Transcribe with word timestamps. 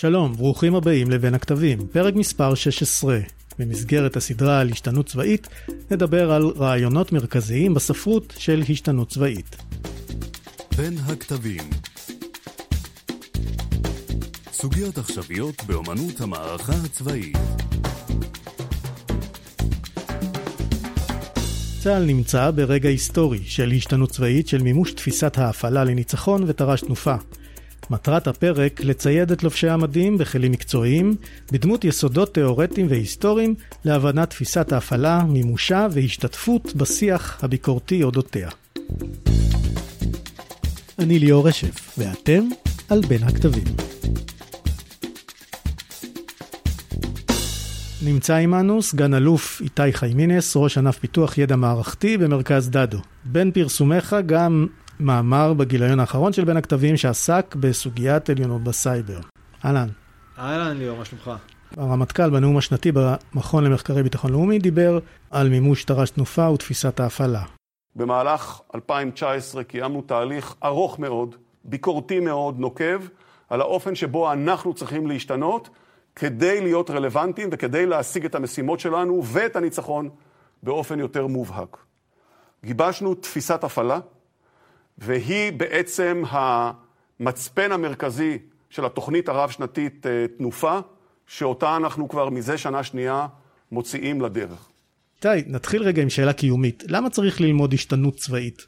שלום, 0.00 0.32
ברוכים 0.32 0.74
הבאים 0.74 1.10
לבין 1.10 1.34
הכתבים, 1.34 1.78
פרק 1.92 2.14
מספר 2.14 2.54
16. 2.54 3.18
במסגרת 3.58 4.16
הסדרה 4.16 4.60
על 4.60 4.68
השתנות 4.68 5.06
צבאית, 5.06 5.48
נדבר 5.90 6.32
על 6.32 6.42
רעיונות 6.42 7.12
מרכזיים 7.12 7.74
בספרות 7.74 8.34
של 8.38 8.62
השתנות 8.68 9.08
צבאית. 9.08 9.56
בין 10.76 10.98
הכתבים 10.98 11.62
סוגיות 14.52 14.98
עכשוויות 14.98 15.62
באמנות 15.66 16.20
המערכה 16.20 16.72
הצבאית 16.84 17.36
צה"ל 21.80 22.04
נמצא 22.04 22.50
ברגע 22.50 22.88
היסטורי 22.88 23.40
של 23.44 23.72
השתנות 23.76 24.10
צבאית 24.10 24.48
של 24.48 24.62
מימוש 24.62 24.92
תפיסת 24.92 25.38
ההפעלה 25.38 25.84
לניצחון 25.84 26.44
ותר"ש 26.46 26.80
תנופה. 26.80 27.14
מטרת 27.90 28.26
הפרק 28.26 28.80
לצייד 28.80 29.32
את 29.32 29.42
לובשי 29.42 29.68
המדים 29.68 30.18
בכלים 30.18 30.52
מקצועיים, 30.52 31.16
בדמות 31.52 31.84
יסודות 31.84 32.34
תאורטיים 32.34 32.86
והיסטוריים 32.90 33.54
להבנת 33.84 34.30
תפיסת 34.30 34.72
ההפעלה, 34.72 35.24
מימושה 35.24 35.86
והשתתפות 35.90 36.74
בשיח 36.74 37.44
הביקורתי 37.44 38.02
אודותיה. 38.02 38.48
אני 40.98 41.18
ליאור 41.18 41.48
רשף, 41.48 41.98
ואתם 41.98 42.48
על 42.88 43.00
בין 43.08 43.22
הכתבים. 43.22 43.64
נמצא 48.02 48.34
עמנו 48.34 48.82
סגן 48.82 49.14
אלוף 49.14 49.60
איתי 49.64 49.92
חיימינס, 49.92 50.56
ראש 50.56 50.78
ענף 50.78 50.98
פיתוח 50.98 51.38
ידע 51.38 51.56
מערכתי 51.56 52.18
במרכז 52.18 52.70
דדו. 52.70 52.98
בין 53.24 53.50
פרסומיך 53.50 54.16
גם 54.26 54.66
מאמר 55.00 55.52
בגיליון 55.54 56.00
האחרון 56.00 56.32
של 56.32 56.44
בין 56.44 56.56
הכתבים 56.56 56.96
שעסק 56.96 57.56
בסוגיית 57.60 58.30
עליונות 58.30 58.64
בסייבר. 58.64 59.20
אהלן. 59.64 59.88
אהלן 60.38 60.76
ליאור, 60.76 60.98
מה 60.98 61.04
שלומך? 61.04 61.30
הרמטכ"ל 61.76 62.30
בנאום 62.30 62.56
השנתי 62.56 62.92
במכון 62.92 63.64
למחקרי 63.64 64.02
ביטחון 64.02 64.32
לאומי 64.32 64.58
דיבר 64.58 64.98
על 65.30 65.48
מימוש 65.48 65.84
תר"ש 65.84 66.10
תנופה 66.10 66.50
ותפיסת 66.50 67.00
ההפעלה. 67.00 67.42
במהלך 67.96 68.60
2019 68.74 69.64
קיימנו 69.64 70.02
תהליך 70.02 70.54
ארוך 70.64 70.98
מאוד, 70.98 71.34
ביקורתי 71.64 72.20
מאוד, 72.20 72.58
נוקב, 72.58 73.00
על 73.48 73.60
האופן 73.60 73.94
שבו 73.94 74.32
אנחנו 74.32 74.74
צריכים 74.74 75.06
להשתנות 75.06 75.70
כדי 76.16 76.60
להיות 76.60 76.90
רלוונטיים 76.90 77.48
וכדי 77.52 77.86
להשיג 77.86 78.24
את 78.24 78.34
המשימות 78.34 78.80
שלנו 78.80 79.22
ואת 79.24 79.56
הניצחון 79.56 80.08
באופן 80.62 81.00
יותר 81.00 81.26
מובהק. 81.26 81.76
גיבשנו 82.64 83.14
תפיסת 83.14 83.64
הפעלה, 83.64 84.00
והיא 85.00 85.52
בעצם 85.52 86.22
המצפן 86.30 87.72
המרכזי 87.72 88.38
של 88.70 88.84
התוכנית 88.84 89.28
הרב-שנתית 89.28 90.06
אה, 90.06 90.26
תנופה, 90.38 90.78
שאותה 91.26 91.76
אנחנו 91.76 92.08
כבר 92.08 92.30
מזה 92.30 92.58
שנה 92.58 92.84
שנייה 92.84 93.26
מוציאים 93.72 94.20
לדרך. 94.20 94.68
איתי, 95.16 95.50
נתחיל 95.50 95.82
רגע 95.82 96.02
עם 96.02 96.10
שאלה 96.10 96.32
קיומית. 96.32 96.84
למה 96.88 97.10
צריך 97.10 97.40
ללמוד 97.40 97.74
השתנות 97.74 98.16
צבאית? 98.16 98.66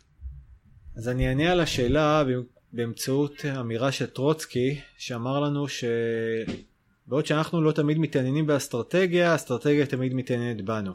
אז 0.96 1.08
אני 1.08 1.28
אענה 1.28 1.52
על 1.52 1.60
השאלה 1.60 2.24
באמצעות 2.72 3.44
אמירה 3.60 3.92
של 3.92 4.06
טרוצקי, 4.06 4.80
שאמר 4.98 5.40
לנו 5.40 5.66
שבעוד 5.68 7.26
שאנחנו 7.26 7.62
לא 7.62 7.72
תמיד 7.72 7.98
מתעניינים 7.98 8.46
באסטרטגיה, 8.46 9.32
האסטרטגיה 9.32 9.86
תמיד 9.86 10.14
מתעניינת 10.14 10.64
בנו. 10.64 10.92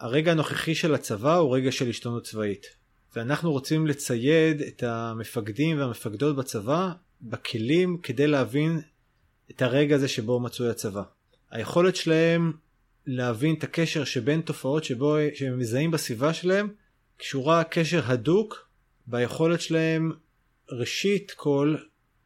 הרגע 0.00 0.32
הנוכחי 0.32 0.74
של 0.74 0.94
הצבא 0.94 1.36
הוא 1.36 1.56
רגע 1.56 1.72
של 1.72 1.88
השתנות 1.88 2.24
צבאית. 2.24 2.79
ואנחנו 3.16 3.52
רוצים 3.52 3.86
לצייד 3.86 4.62
את 4.62 4.82
המפקדים 4.82 5.78
והמפקדות 5.78 6.36
בצבא 6.36 6.92
בכלים 7.22 7.98
כדי 7.98 8.26
להבין 8.26 8.80
את 9.50 9.62
הרגע 9.62 9.96
הזה 9.96 10.08
שבו 10.08 10.40
מצוי 10.40 10.70
הצבא. 10.70 11.02
היכולת 11.50 11.96
שלהם 11.96 12.52
להבין 13.06 13.54
את 13.54 13.64
הקשר 13.64 14.04
שבין 14.04 14.40
תופעות 14.40 14.84
שבו 14.84 15.16
שהם 15.34 15.58
מזהים 15.58 15.90
בסביבה 15.90 16.34
שלהם 16.34 16.68
קשורה 17.16 17.64
קשר 17.64 18.02
הדוק 18.04 18.68
ביכולת 19.06 19.60
שלהם 19.60 20.12
ראשית 20.70 21.32
כל 21.36 21.76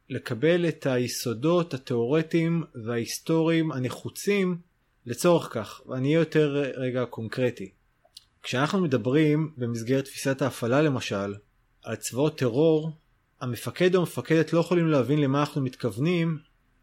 לקבל 0.09 0.67
את 0.67 0.85
היסודות 0.85 1.73
התיאורטיים 1.73 2.63
וההיסטוריים 2.85 3.71
הנחוצים 3.71 4.57
לצורך 5.05 5.47
כך 5.51 5.81
ואני 5.87 6.07
אהיה 6.07 6.19
יותר 6.19 6.63
רגע 6.75 7.05
קונקרטי. 7.05 7.71
כשאנחנו 8.45 8.81
מדברים 8.81 9.51
במסגרת 9.57 10.05
תפיסת 10.05 10.41
ההפעלה 10.41 10.81
למשל 10.81 11.33
על 11.83 11.95
צבאות 11.95 12.37
טרור 12.37 12.91
המפקד 13.41 13.95
או 13.95 13.99
המפקדת 13.99 14.53
לא 14.53 14.59
יכולים 14.59 14.87
להבין 14.87 15.21
למה 15.21 15.39
אנחנו 15.39 15.61
מתכוונים 15.61 16.37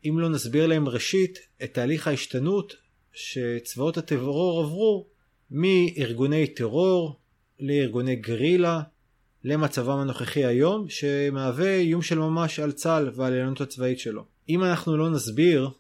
אם 0.04 0.18
לא 0.18 0.28
נסביר 0.28 0.66
להם 0.66 0.88
ראשית 0.88 1.38
את 1.64 1.74
תהליך 1.74 2.08
ההשתנות 2.08 2.74
שצבאות 3.12 3.98
הטרור 3.98 4.60
עברו 4.60 5.06
מארגוני 5.50 6.46
טרור 6.46 7.20
לארגוני 7.60 8.16
גרילה 8.16 8.80
למצבם 9.44 9.98
הנוכחי 9.98 10.44
היום 10.44 10.88
שמהווה 10.88 11.76
איום 11.76 12.02
של 12.02 12.18
ממש 12.18 12.60
על 12.60 12.72
צה"ל 12.72 13.10
ועל 13.14 13.32
העליונות 13.32 13.60
הצבאית 13.60 13.98
שלו. 13.98 14.24
אם 14.48 14.64
אנחנו 14.64 14.96
לא 14.96 15.10
נסביר 15.10 15.70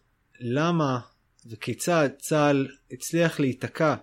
למה 0.40 0.98
וכיצד 1.50 2.08
צה"ל 2.18 2.68
הצליח 2.92 3.40
להיתקע 3.40 3.94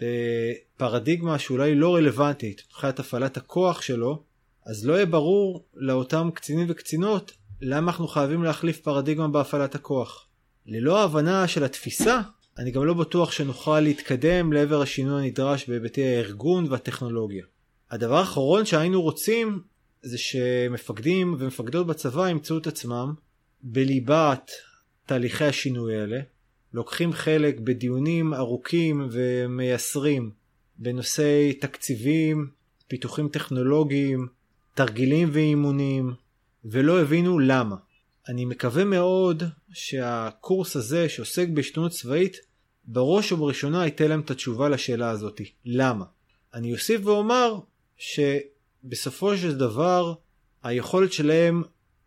בפרדיגמה 0.00 1.38
שאולי 1.38 1.74
לא 1.74 1.94
רלוונטית 1.94 2.62
מבחינת 2.68 2.98
הפעלת 2.98 3.36
הכוח 3.36 3.82
שלו, 3.82 4.22
אז 4.66 4.86
לא 4.86 4.94
יהיה 4.94 5.06
ברור 5.06 5.64
לאותם 5.74 6.30
קצינים 6.34 6.66
וקצינות 6.70 7.32
למה 7.60 7.90
אנחנו 7.90 8.08
חייבים 8.08 8.42
להחליף 8.42 8.80
פרדיגמה 8.80 9.28
בהפעלת 9.28 9.74
הכוח. 9.74 10.26
ללא 10.66 11.00
ההבנה 11.00 11.48
של 11.48 11.64
התפיסה, 11.64 12.20
אני 12.58 12.70
גם 12.70 12.84
לא 12.84 12.94
בטוח 12.94 13.32
שנוכל 13.32 13.80
להתקדם 13.80 14.52
לעבר 14.52 14.82
השינוי 14.82 15.22
הנדרש 15.22 15.68
בהיבטי 15.68 16.04
הארגון 16.04 16.66
והטכנולוגיה. 16.70 17.44
הדבר 17.90 18.16
האחרון 18.16 18.64
שהיינו 18.64 19.02
רוצים 19.02 19.60
זה 20.02 20.18
שמפקדים 20.18 21.36
ומפקדות 21.38 21.86
בצבא 21.86 22.28
ימצאו 22.28 22.58
את 22.58 22.66
עצמם 22.66 23.14
בליבת 23.62 24.50
תהליכי 25.06 25.44
השינוי 25.44 26.00
האלה, 26.00 26.20
לוקחים 26.74 27.12
חלק 27.12 27.60
בדיונים 27.60 28.34
ארוכים 28.34 29.08
ומייסרים 29.10 30.30
בנושאי 30.78 31.52
תקציבים, 31.52 32.50
פיתוחים 32.88 33.28
טכנולוגיים, 33.28 34.28
תרגילים 34.74 35.28
ואימונים, 35.32 36.14
ולא 36.64 37.00
הבינו 37.00 37.38
למה. 37.38 37.76
אני 38.28 38.44
מקווה 38.44 38.84
מאוד 38.84 39.42
שהקורס 39.72 40.76
הזה 40.76 41.08
שעוסק 41.08 41.48
בהשתנות 41.48 41.92
צבאית 41.92 42.36
בראש 42.84 43.32
ובראשונה 43.32 43.84
ייתן 43.84 44.08
להם 44.08 44.20
את 44.20 44.30
התשובה 44.30 44.68
לשאלה 44.68 45.10
הזאת. 45.10 45.40
למה? 45.64 46.04
אני 46.54 46.72
אוסיף 46.72 47.06
ואומר 47.06 47.58
שבסופו 47.96 49.36
של 49.36 49.58
דבר 49.58 50.14
היכולת 50.62 51.12
שלהם 51.12 51.62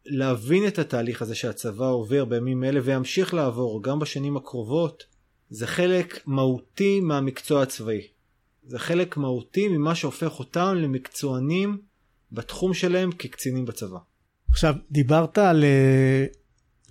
להבין 0.08 0.68
את 0.68 0.80
התהליך 0.80 1.22
הזה 1.22 1.36
שהצבא 1.36 1.86
עובר 1.86 2.26
בימים 2.26 2.64
אלה 2.64 2.80
וימשיך 2.84 3.34
לעבור 3.34 3.84
גם 3.84 4.00
בשנים 4.00 4.38
הקרובות 4.38 5.04
זה 5.50 5.68
חלק 5.68 6.28
מהותי 6.28 7.00
מהמקצוע 7.00 7.62
הצבאי. 7.62 8.08
זה 8.68 8.80
חלק 8.80 9.18
מהותי 9.18 9.68
ממה 9.68 9.96
שהופך 9.96 10.40
אותם 10.40 10.76
למקצוענים 10.76 11.78
בתחום 12.32 12.74
שלהם 12.74 13.12
כקצינים 13.12 13.66
בצבא. 13.66 13.98
עכשיו, 14.50 14.76
דיברת 14.92 15.38
על 15.38 15.64
אה, 15.64 16.26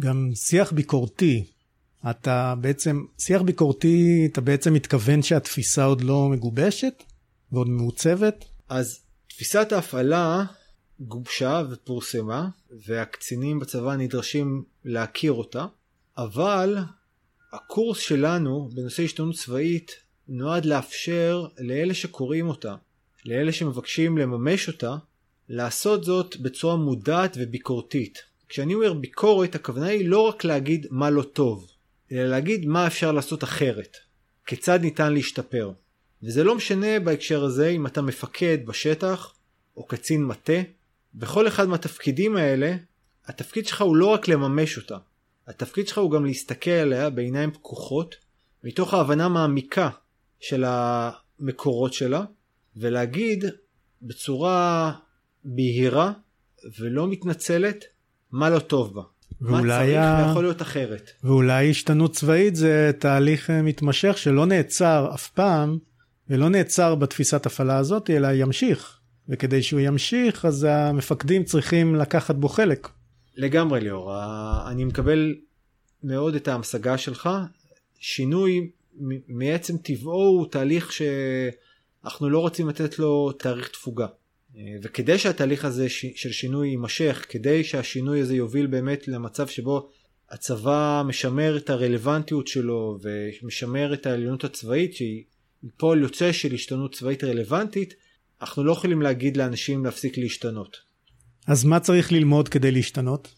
גם 0.00 0.31
שיח 0.34 0.72
ביקורתי. 0.72 1.44
אתה 2.10 2.54
בעצם, 2.60 3.04
שיח 3.19 3.43
ביקורתי, 3.43 4.28
אתה 4.33 4.41
בעצם 4.41 4.75
מתכוון 4.75 5.22
שהתפיסה 5.22 5.84
עוד 5.84 6.00
לא 6.00 6.28
מגובשת 6.28 7.03
ועוד 7.53 7.69
מעוצבת? 7.69 8.44
אז 8.69 9.00
תפיסת 9.28 9.72
ההפעלה 9.72 10.44
גובשה 11.01 11.62
ופורסמה, 11.71 12.49
והקצינים 12.87 13.59
בצבא 13.59 13.97
נדרשים 13.97 14.65
להכיר 14.84 15.33
אותה, 15.33 15.67
אבל 16.19 16.79
הקורס 17.53 17.98
שלנו 17.98 18.69
בנושא 18.75 19.03
השתנות 19.03 19.34
צבאית 19.34 19.93
נועד 20.28 20.65
לאפשר 20.65 21.47
לאלה 21.59 21.95
שקוראים 21.95 22.48
אותה, 22.48 22.75
לאלה 23.25 23.53
שמבקשים 23.53 24.19
לממש 24.19 24.69
אותה, 24.69 24.97
לעשות 25.48 26.04
זאת 26.04 26.37
בצורה 26.37 26.77
מודעת 26.77 27.37
וביקורתית. 27.41 28.19
כשאני 28.48 28.75
אומר 28.75 28.93
ביקורת, 28.93 29.54
הכוונה 29.54 29.87
היא 29.87 30.09
לא 30.09 30.21
רק 30.21 30.45
להגיד 30.45 30.87
מה 30.91 31.10
לא 31.10 31.22
טוב, 31.22 31.71
אלא 32.13 32.25
להגיד 32.25 32.66
מה 32.66 32.87
אפשר 32.87 33.13
לעשות 33.13 33.45
אחרת, 33.45 33.97
כיצד 34.47 34.81
ניתן 34.83 35.13
להשתפר. 35.13 35.72
וזה 36.22 36.45
לא 36.45 36.54
משנה 36.54 37.01
בהקשר 37.01 37.45
הזה 37.45 37.69
אם 37.69 37.87
אתה 37.87 38.03
מפקד 38.03 38.59
בשטח, 38.66 39.34
או 39.77 39.87
קצין 39.87 40.25
מטה, 40.25 40.63
בכל 41.15 41.49
אחד 41.49 41.69
מהתפקידים 41.69 42.37
האלה, 42.37 42.77
התפקיד 43.27 43.67
שלך 43.67 43.83
הוא 43.83 43.97
לא 43.97 44.07
רק 44.07 44.29
לממש 44.29 44.77
אותה, 44.79 44.97
התפקיד 45.49 45.89
שלך 45.89 45.99
הוא 45.99 46.11
גם 46.11 46.25
להסתכל 46.25 46.71
עליה 46.71 47.11
בעיניים 47.11 47.51
פקוחות, 47.53 48.15
מתוך 48.65 48.95
ההבנה 48.95 49.29
מעמיקה 49.29 49.89
של 50.41 50.65
המקורות 50.67 51.93
שלה, 51.93 52.25
ולהגיד 52.77 53.45
בצורה 54.03 54.93
בהירה 55.45 56.13
ולא 56.81 57.09
מתנצלת 57.09 57.85
מה 58.33 58.51
לא 58.51 58.59
טוב 58.59 58.95
בה. 58.95 59.03
מה 59.41 59.57
ואולי 59.57 59.69
צריך 59.87 59.97
ה- 59.99 60.25
ויכול 60.29 60.45
להיות 60.45 60.63
אחרת. 60.63 61.11
ואולי 61.25 61.71
השתנות 61.71 62.13
צבאית 62.13 62.57
זה 62.57 62.91
תהליך 62.99 63.51
אה, 63.51 63.63
מתמשך 63.63 64.19
שלא 64.19 64.47
נעצר 64.47 65.11
אף 65.15 65.29
פעם, 65.29 65.79
ולא 66.31 66.49
נעצר 66.49 66.95
בתפיסת 66.95 67.47
הפעלה 67.47 67.77
הזאת, 67.77 68.11
אלא 68.11 68.29
ימשיך. 68.33 68.99
וכדי 69.28 69.63
שהוא 69.63 69.81
ימשיך, 69.81 70.45
אז 70.45 70.67
המפקדים 70.71 71.45
צריכים 71.45 71.95
לקחת 71.95 72.34
בו 72.34 72.49
חלק. 72.49 72.89
לגמרי 73.37 73.81
ליאור, 73.81 74.13
אני 74.71 74.84
מקבל 74.84 75.34
מאוד 76.03 76.34
את 76.34 76.49
ההמשגה 76.49 76.99
שלך. 76.99 77.28
שינוי 77.99 78.71
מעצם 79.28 79.77
טבעו 79.77 80.27
הוא 80.27 80.47
תהליך 80.47 80.93
שאנחנו 80.93 82.31
לא 82.31 82.39
רוצים 82.39 82.69
לתת 82.69 82.99
לו 82.99 83.33
תאריך 83.33 83.69
תפוגה. 83.69 84.07
אה, 84.57 84.63
וכדי 84.83 85.19
שהתהליך 85.19 85.65
הזה 85.65 85.89
של 85.89 86.33
שינוי 86.33 86.69
יימשך, 86.69 87.27
כדי 87.29 87.65
שהשינוי 87.65 88.21
הזה 88.21 88.37
יוביל 88.37 88.67
באמת 88.67 89.09
למצב 89.09 89.49
שבו 89.49 89.89
הצבא 90.31 91.03
משמר 91.07 91.57
את 91.57 91.71
הרלוונטיות 91.71 92.47
שלו 92.47 92.99
ומשמר 93.03 93.95
את 93.95 94.07
העליונות 94.07 94.45
הצבאית 94.45 94.95
שהיא 94.95 95.25
פועל 95.77 96.03
יוצא 96.03 96.33
של 96.33 96.55
השתנות 96.55 96.95
צבאית 96.95 97.25
רלוונטית, 97.25 97.95
אנחנו 98.41 98.65
לא 98.65 98.72
יכולים 98.72 99.03
להגיד 99.03 99.36
לאנשים 99.36 99.84
להפסיק 99.84 100.18
להשתנות. 100.18 100.77
אז 101.47 101.65
מה 101.65 101.80
צריך 101.80 102.12
ללמוד 102.12 102.48
כדי 102.48 102.71
להשתנות? 102.71 103.34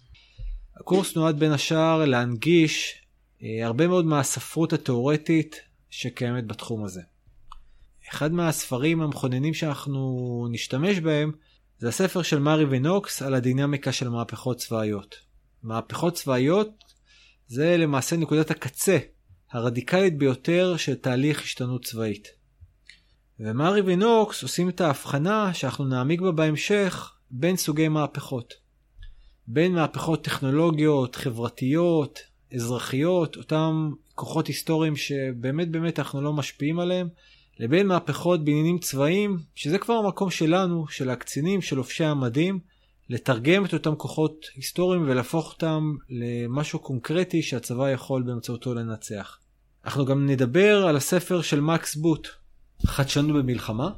הקורס 0.77 1.17
נועד 1.17 1.39
בין 1.39 1.53
השאר 1.53 2.05
להנגיש 2.05 3.03
אה, 3.43 3.67
הרבה 3.67 3.89
מאוד 3.89 4.05
מהספרות 4.05 4.73
התאורטית 4.73 5.57
שקיימת 5.91 6.47
בתחום 6.47 6.85
הזה. 6.85 7.01
אחד 8.11 8.33
מהספרים 8.33 9.03
המכוננים 9.03 9.55
שאנחנו 9.55 10.49
נשתמש 10.51 10.99
בהם 10.99 11.33
זה 11.79 11.89
הספר 11.89 12.23
של 12.23 12.39
מארי 12.39 12.65
ונוקס 12.71 13.23
על 13.23 13.35
הדינמיקה 13.35 13.93
של 13.93 14.09
מהפכות 14.09 14.57
צבאיות. 14.57 15.17
מהפכות 15.63 16.15
צבאיות 16.15 16.69
זה 17.47 17.77
למעשה 17.77 18.17
נקודת 18.17 18.51
הקצה 18.51 18.99
הרדיקלית 19.53 20.19
ביותר 20.19 20.77
של 20.77 20.95
תהליך 20.95 21.43
השתנות 21.43 21.85
צבאית. 21.85 22.38
ומארי 23.41 23.81
ונוקס 23.85 24.43
עושים 24.43 24.69
את 24.69 24.81
ההבחנה 24.81 25.55
שאנחנו 25.55 25.85
נעמיק 25.85 26.21
בה 26.21 26.33
בהמשך 26.33 27.13
בין 27.31 27.57
סוגי 27.57 27.89
מהפכות. 27.89 28.55
בין 29.47 29.75
מהפכות 29.75 30.25
טכנולוגיות, 30.25 31.17
חברתיות, 31.17 32.19
אזרחיות, 32.55 33.37
אותם 33.37 33.91
כוחות 34.15 34.47
היסטוריים 34.47 34.97
שבאמת 34.97 35.71
באמת 35.71 35.99
אנחנו 35.99 36.21
לא 36.21 36.33
משפיעים 36.33 36.81
עליהם, 36.81 37.09
לבין 37.59 37.87
מהפכות 37.87 38.45
בעניינים 38.45 38.79
צבאיים, 38.79 39.39
שזה 39.55 39.79
כבר 39.79 39.95
המקום 39.95 40.31
שלנו, 40.31 40.89
של 40.89 41.11
הקצינים, 41.11 41.63
של 41.63 41.77
לובשי 41.77 42.05
המדים, 42.05 42.59
לתרגם 43.09 43.65
את 43.65 43.75
אותם 43.75 43.95
כוחות 43.95 44.47
היסטוריים 44.55 45.03
ולהפוך 45.03 45.53
אותם 45.53 45.95
למשהו 46.09 46.79
קונקרטי 46.79 47.43
שהצבא 47.43 47.91
יכול 47.91 48.23
באמצעותו 48.23 48.75
לנצח. 48.75 49.39
אנחנו 49.85 50.05
גם 50.05 50.27
נדבר 50.27 50.87
על 50.87 50.97
הספר 50.97 51.43
של 51.43 51.61
מקס 51.61 51.97
בוט, 51.97 52.29
חדשנות 52.87 53.37
במלחמה, 53.37 53.91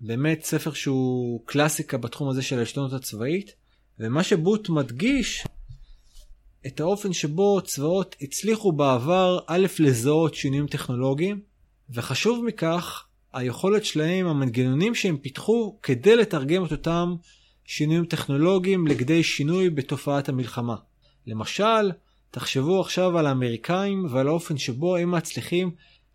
באמת 0.00 0.44
ספר 0.44 0.72
שהוא 0.72 1.40
קלאסיקה 1.44 1.98
בתחום 1.98 2.28
הזה 2.28 2.42
של 2.42 2.58
ההשתנות 2.58 2.92
הצבאית, 2.92 3.54
ומה 3.98 4.22
שבוט 4.22 4.68
מדגיש 4.68 5.44
את 6.66 6.80
האופן 6.80 7.12
שבו 7.12 7.60
צבאות 7.60 8.16
הצליחו 8.20 8.72
בעבר 8.72 9.38
א' 9.46 9.66
לזהות 9.78 10.34
שינויים 10.34 10.66
טכנולוגיים, 10.66 11.40
וחשוב 11.90 12.44
מכך, 12.44 13.04
היכולת 13.32 13.84
שלהם, 13.84 14.26
המנגנונים 14.26 14.94
שהם 14.94 15.16
פיתחו 15.16 15.78
כדי 15.82 16.16
לתרגם 16.16 16.64
את 16.64 16.72
אותם 16.72 17.14
שינויים 17.64 18.04
טכנולוגיים 18.04 18.86
לכדי 18.86 19.22
שינוי 19.22 19.70
בתופעת 19.70 20.28
המלחמה. 20.28 20.76
למשל, 21.26 21.90
תחשבו 22.30 22.80
עכשיו 22.80 23.18
על 23.18 23.26
האמריקאים 23.26 24.06
ועל 24.10 24.28
האופן 24.28 24.58
שבו 24.58 24.96
הם 24.96 25.10
מצליחים 25.10 25.70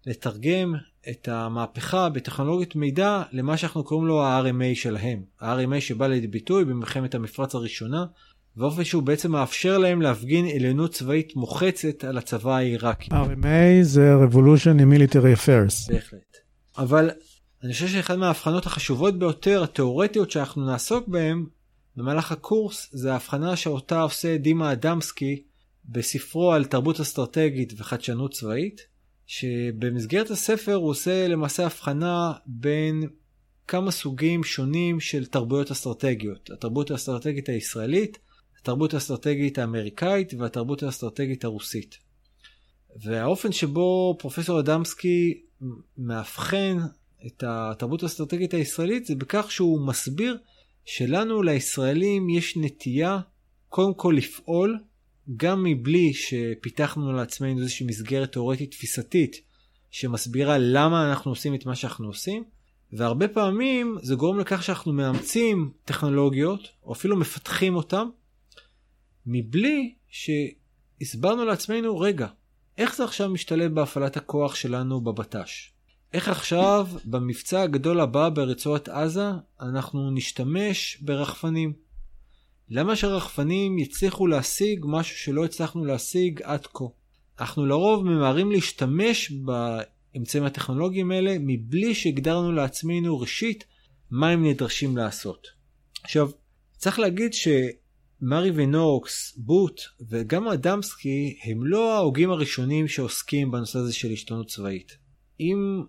לתרגם 0.05 0.73
את 1.09 1.27
המהפכה 1.27 2.09
בטכנולוגיות 2.09 2.75
מידע 2.75 3.23
למה 3.31 3.57
שאנחנו 3.57 3.83
קוראים 3.83 4.07
לו 4.07 4.23
ה-RMA 4.23 4.75
שלהם. 4.75 5.21
ה-RMA 5.41 5.81
שבא 5.81 6.07
לידי 6.07 6.27
ביטוי 6.27 6.65
במלחמת 6.65 7.15
המפרץ 7.15 7.55
הראשונה, 7.55 8.05
באופן 8.55 8.83
שהוא 8.83 9.03
בעצם 9.03 9.31
מאפשר 9.31 9.77
להם 9.77 10.01
להפגין 10.01 10.45
עליונות 10.55 10.91
צבאית 10.91 11.35
מוחצת 11.35 12.03
על 12.03 12.17
הצבא 12.17 12.55
העיראקי. 12.55 13.09
RMA 13.11 13.81
זה 13.81 14.13
Revolution 14.29 14.79
in 14.79 14.97
Military 14.97 15.39
Affairs. 15.39 15.93
בהחלט. 15.93 16.37
אבל 16.77 17.09
אני 17.63 17.73
חושב 17.73 17.87
שאחת 17.87 18.15
מההבחנות 18.15 18.65
החשובות 18.65 19.19
ביותר, 19.19 19.63
התיאורטיות 19.63 20.31
שאנחנו 20.31 20.65
נעסוק 20.65 21.07
בהן 21.07 21.45
במהלך 21.95 22.31
הקורס, 22.31 22.89
זה 22.91 23.11
ההבחנה 23.11 23.55
שאותה 23.55 24.01
עושה 24.01 24.37
דימה 24.37 24.71
אדמסקי 24.71 25.43
בספרו 25.85 26.53
על 26.53 26.65
תרבות 26.65 26.99
אסטרטגית 26.99 27.73
וחדשנות 27.77 28.33
צבאית, 28.33 28.81
שבמסגרת 29.27 30.29
הספר 30.29 30.73
הוא 30.73 30.89
עושה 30.89 31.27
למעשה 31.27 31.65
הבחנה 31.65 32.33
בין 32.45 33.03
כמה 33.67 33.91
סוגים 33.91 34.43
שונים 34.43 34.99
של 34.99 35.25
תרבויות 35.25 35.71
אסטרטגיות. 35.71 36.49
התרבות 36.49 36.91
האסטרטגית 36.91 37.49
הישראלית, 37.49 38.17
התרבות 38.61 38.93
האסטרטגית 38.93 39.57
האמריקאית 39.57 40.33
והתרבות 40.33 40.83
האסטרטגית 40.83 41.43
הרוסית. 41.43 41.97
והאופן 43.03 43.51
שבו 43.51 44.15
פרופסור 44.19 44.59
אדמסקי 44.59 45.41
מאבחן 45.97 46.77
את 47.25 47.43
התרבות 47.47 48.03
האסטרטגית 48.03 48.53
הישראלית 48.53 49.05
זה 49.05 49.15
בכך 49.15 49.51
שהוא 49.51 49.87
מסביר 49.87 50.37
שלנו 50.85 51.43
לישראלים 51.43 52.29
יש 52.29 52.57
נטייה 52.57 53.19
קודם 53.69 53.93
כל 53.93 54.13
לפעול 54.17 54.79
גם 55.37 55.63
מבלי 55.63 56.13
שפיתחנו 56.13 57.13
לעצמנו 57.13 57.59
איזושהי 57.61 57.85
מסגרת 57.85 58.31
תאורטית 58.31 58.71
תפיסתית 58.71 59.41
שמסבירה 59.91 60.57
למה 60.57 61.09
אנחנו 61.09 61.31
עושים 61.31 61.55
את 61.55 61.65
מה 61.65 61.75
שאנחנו 61.75 62.07
עושים 62.07 62.43
והרבה 62.93 63.27
פעמים 63.27 63.97
זה 64.01 64.15
גורם 64.15 64.39
לכך 64.39 64.63
שאנחנו 64.63 64.93
מאמצים 64.93 65.71
טכנולוגיות 65.85 66.67
או 66.83 66.93
אפילו 66.93 67.17
מפתחים 67.17 67.75
אותן 67.75 68.07
מבלי 69.25 69.95
שהסברנו 70.09 71.45
לעצמנו 71.45 71.99
רגע 71.99 72.27
איך 72.77 72.95
זה 72.95 73.03
עכשיו 73.03 73.29
משתלב 73.29 73.73
בהפעלת 73.73 74.17
הכוח 74.17 74.55
שלנו 74.55 75.01
בבט"ש? 75.01 75.71
איך 76.13 76.29
עכשיו 76.29 76.87
במבצע 77.05 77.61
הגדול 77.61 77.99
הבא 77.99 78.29
ברצועת 78.29 78.89
עזה 78.89 79.29
אנחנו 79.61 80.11
נשתמש 80.11 80.97
ברחפנים? 81.01 81.84
למה 82.69 82.95
שרחפנים 82.95 83.79
יצליחו 83.79 84.27
להשיג 84.27 84.85
משהו 84.87 85.17
שלא 85.17 85.45
הצלחנו 85.45 85.85
להשיג 85.85 86.41
עד 86.41 86.67
כה? 86.73 86.85
אנחנו 87.39 87.65
לרוב 87.65 88.05
ממהרים 88.05 88.51
להשתמש 88.51 89.31
באמצעים 89.31 90.43
הטכנולוגיים 90.43 91.11
האלה 91.11 91.35
מבלי 91.39 91.95
שהגדרנו 91.95 92.51
לעצמנו 92.51 93.19
ראשית 93.19 93.63
מה 94.11 94.29
הם 94.29 94.45
נדרשים 94.45 94.97
לעשות. 94.97 95.47
עכשיו, 96.03 96.29
צריך 96.77 96.99
להגיד 96.99 97.31
שמרי 97.33 98.51
ונוקס, 98.55 99.37
בוט 99.37 99.81
וגם 100.09 100.47
אדמסקי 100.47 101.37
הם 101.43 101.65
לא 101.65 101.95
ההוגים 101.95 102.31
הראשונים 102.31 102.87
שעוסקים 102.87 103.51
בנושא 103.51 103.79
הזה 103.79 103.93
של 103.93 104.11
השתנות 104.11 104.47
צבאית. 104.47 104.97
אם 105.39 105.83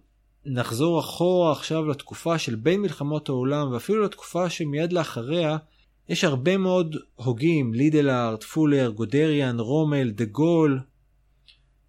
נחזור 0.46 1.00
אחורה 1.00 1.52
עכשיו 1.52 1.86
לתקופה 1.88 2.38
של 2.38 2.54
בין 2.54 2.80
מלחמות 2.80 3.28
העולם 3.28 3.72
ואפילו 3.72 4.02
לתקופה 4.02 4.50
שמיד 4.50 4.92
לאחריה, 4.92 5.56
יש 6.08 6.24
הרבה 6.24 6.56
מאוד 6.56 6.96
הוגים, 7.14 7.74
לידל 7.74 8.05
הארט, 8.05 8.44
פולר, 8.44 8.90
גודריאן, 8.90 9.60
רומל, 9.60 10.10
דה 10.10 10.24
גול, 10.24 10.80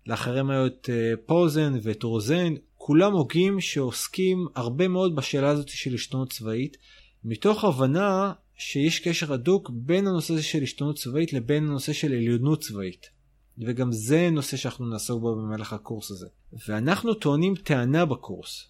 לאחריהם 0.08 0.50
היו 0.50 0.66
את 0.66 0.90
אה, 0.94 1.14
פוזן 1.26 1.74
ואת 1.84 2.04
רוזן, 2.04 2.54
כולם 2.76 3.14
הוגים 3.14 3.62
שעוסקים 3.62 4.48
הרבה 4.56 4.88
מאוד 4.88 5.16
בשאלה 5.16 5.50
הזאת 5.50 5.70
של 5.70 5.94
השתנות 5.94 6.34
צבאית, 6.34 6.78
מתוך 7.24 7.64
הבנה 7.64 8.34
שיש 8.58 9.00
קשר 9.00 9.34
הדוק 9.34 9.70
בין 9.74 10.08
הנושא 10.08 10.34
הזה 10.34 10.44
של 10.44 10.64
השתנות 10.64 10.98
צבאית 10.98 11.34
לבין 11.34 11.64
הנושא 11.64 11.94
של 11.94 12.14
עליונות 12.14 12.62
צבאית. 12.62 13.10
וגם 13.58 13.92
זה 13.92 14.30
נושא 14.32 14.58
שאנחנו 14.58 14.86
נעסוק 14.86 15.22
בו 15.22 15.36
במהלך 15.36 15.74
הקורס 15.74 16.12
הזה. 16.12 16.28
ואנחנו 16.68 17.14
טוענים 17.14 17.56
טענה 17.56 18.06
בקורס. 18.06 18.68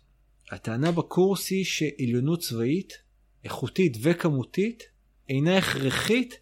הטענה 0.52 0.92
בקורס 0.92 1.52
היא 1.52 1.66
שעליונות 1.66 2.40
צבאית, 2.40 2.94
איכותית 3.44 3.98
וכמותית, 4.02 4.84
אינה 5.30 5.58
הכרחית 5.58 6.36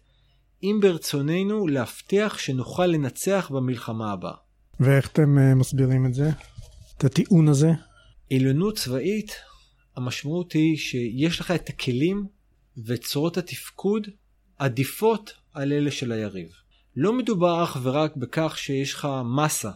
אם 0.62 0.78
ברצוננו 0.82 1.66
להבטיח 1.66 2.38
שנוכל 2.38 2.86
לנצח 2.86 3.50
במלחמה 3.54 4.12
הבאה. 4.12 4.34
ואיך 4.80 5.08
אתם 5.08 5.38
אה, 5.38 5.54
מסבירים 5.54 6.06
את 6.06 6.14
זה? 6.14 6.30
את 6.98 7.04
הטיעון 7.04 7.48
הזה? 7.48 7.70
עליונות 8.32 8.78
צבאית, 8.78 9.32
המשמעות 9.96 10.52
היא 10.52 10.76
שיש 10.76 11.40
לך 11.40 11.50
את 11.50 11.68
הכלים 11.68 12.26
וצורות 12.86 13.36
התפקוד 13.36 14.06
עדיפות 14.58 15.32
על 15.52 15.72
אלה 15.72 15.90
של 15.90 16.12
היריב. 16.12 16.48
לא 16.96 17.12
מדובר 17.12 17.64
אך 17.64 17.76
ורק 17.82 18.16
בכך 18.16 18.58
שיש 18.58 18.94
לך 18.94 19.08
מסה 19.24 19.70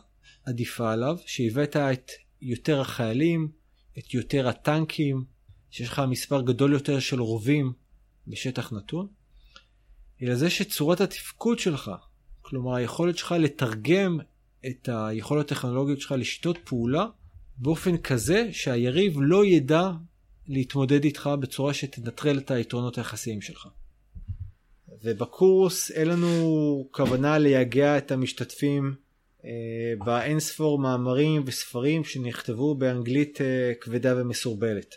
עדיפה 0.45 0.93
עליו, 0.93 1.17
שהבאת 1.27 1.77
את 1.77 2.11
יותר 2.43 2.81
החיילים, 2.81 3.49
את 3.99 4.15
יותר 4.15 4.49
הטנקים, 4.49 5.25
שיש 5.71 5.89
לך 5.89 6.03
מספר 6.09 6.43
גדול 6.43 6.73
יותר 6.73 6.99
של 6.99 7.21
רובים 7.21 7.73
בשטח 8.27 8.73
נתון, 8.73 9.07
אלא 10.23 10.35
זה 10.35 10.51
שצורת 10.51 11.01
התפקוד 11.01 11.59
שלך, 11.59 11.91
כלומר 12.43 12.75
היכולת 12.75 13.19
שלך 13.19 13.35
לתרגם 13.39 14.19
את 14.67 14.89
היכולות 14.93 15.53
הטכנולוגיות 15.53 16.01
שלך 16.01 16.15
לשיטות 16.19 16.59
פעולה 16.65 17.07
באופן 17.59 17.97
כזה 17.97 18.49
שהיריב 18.53 19.15
לא 19.21 19.45
ידע 19.45 19.91
להתמודד 20.47 21.05
איתך 21.05 21.31
בצורה 21.41 21.75
שתנטרל 21.75 22.39
את 22.39 22.51
היתרונות 22.51 22.99
היחסיים 22.99 23.41
שלך. 23.41 23.69
ובקורס 25.03 25.91
אין 25.91 26.09
לנו 26.09 26.89
כוונה 26.91 27.39
לייגע 27.39 27.99
את 27.99 28.11
המשתתפים 28.11 28.95
אה, 29.45 29.51
באינספור 30.05 30.79
מאמרים 30.79 31.43
וספרים 31.47 32.05
שנכתבו 32.05 32.75
באנגלית 32.75 33.41
אה, 33.41 33.73
כבדה 33.81 34.15
ומסורבלת. 34.17 34.95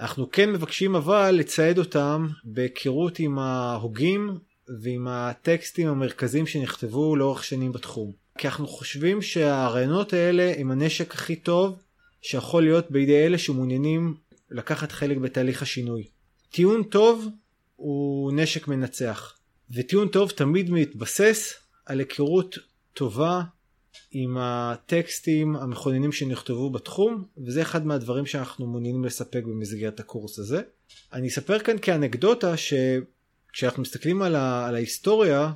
אנחנו 0.00 0.30
כן 0.30 0.52
מבקשים 0.52 0.94
אבל 0.94 1.30
לצייד 1.30 1.78
אותם 1.78 2.28
בהיכרות 2.44 3.18
עם 3.18 3.38
ההוגים 3.38 4.38
ועם 4.82 5.08
הטקסטים 5.08 5.88
המרכזיים 5.88 6.46
שנכתבו 6.46 7.16
לאורך 7.16 7.44
שנים 7.44 7.72
בתחום. 7.72 8.12
כי 8.38 8.48
אנחנו 8.48 8.66
חושבים 8.66 9.22
שהרעיונות 9.22 10.12
האלה 10.12 10.52
הם 10.58 10.70
הנשק 10.70 11.14
הכי 11.14 11.36
טוב 11.36 11.82
שיכול 12.22 12.62
להיות 12.62 12.90
בידי 12.90 13.26
אלה 13.26 13.38
שמעוניינים 13.38 14.14
לקחת 14.50 14.92
חלק 14.92 15.16
בתהליך 15.16 15.62
השינוי. 15.62 16.04
טיעון 16.50 16.82
טוב 16.82 17.28
הוא 17.76 18.32
נשק 18.32 18.68
מנצח, 18.68 19.36
וטיעון 19.70 20.08
טוב 20.08 20.30
תמיד 20.30 20.70
מתבסס 20.70 21.54
על 21.86 21.98
היכרות 21.98 22.58
טובה 22.92 23.42
עם 24.10 24.36
הטקסטים 24.40 25.56
המכוננים 25.56 26.12
שנכתבו 26.12 26.70
בתחום, 26.70 27.24
וזה 27.46 27.62
אחד 27.62 27.86
מהדברים 27.86 28.26
שאנחנו 28.26 28.66
מעוניינים 28.66 29.04
לספק 29.04 29.42
במסגרת 29.44 30.00
הקורס 30.00 30.38
הזה. 30.38 30.62
אני 31.12 31.28
אספר 31.28 31.58
כאן 31.58 31.76
כאנקדוטה 31.82 32.54
שכשאנחנו 32.56 33.82
מסתכלים 33.82 34.22
על, 34.22 34.34
ה... 34.34 34.66
על 34.66 34.74
ההיסטוריה, 34.74 35.52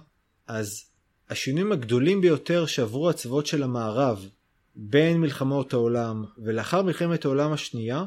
אז 0.47 0.85
השינויים 1.31 1.73
הגדולים 1.73 2.21
ביותר 2.21 2.67
שעברו 2.67 3.11
הצבאות 3.11 3.47
של 3.47 3.63
המערב 3.63 4.29
בין 4.75 5.21
מלחמות 5.21 5.73
העולם 5.73 6.25
ולאחר 6.39 6.83
מלחמת 6.83 7.25
העולם 7.25 7.53
השנייה, 7.53 8.05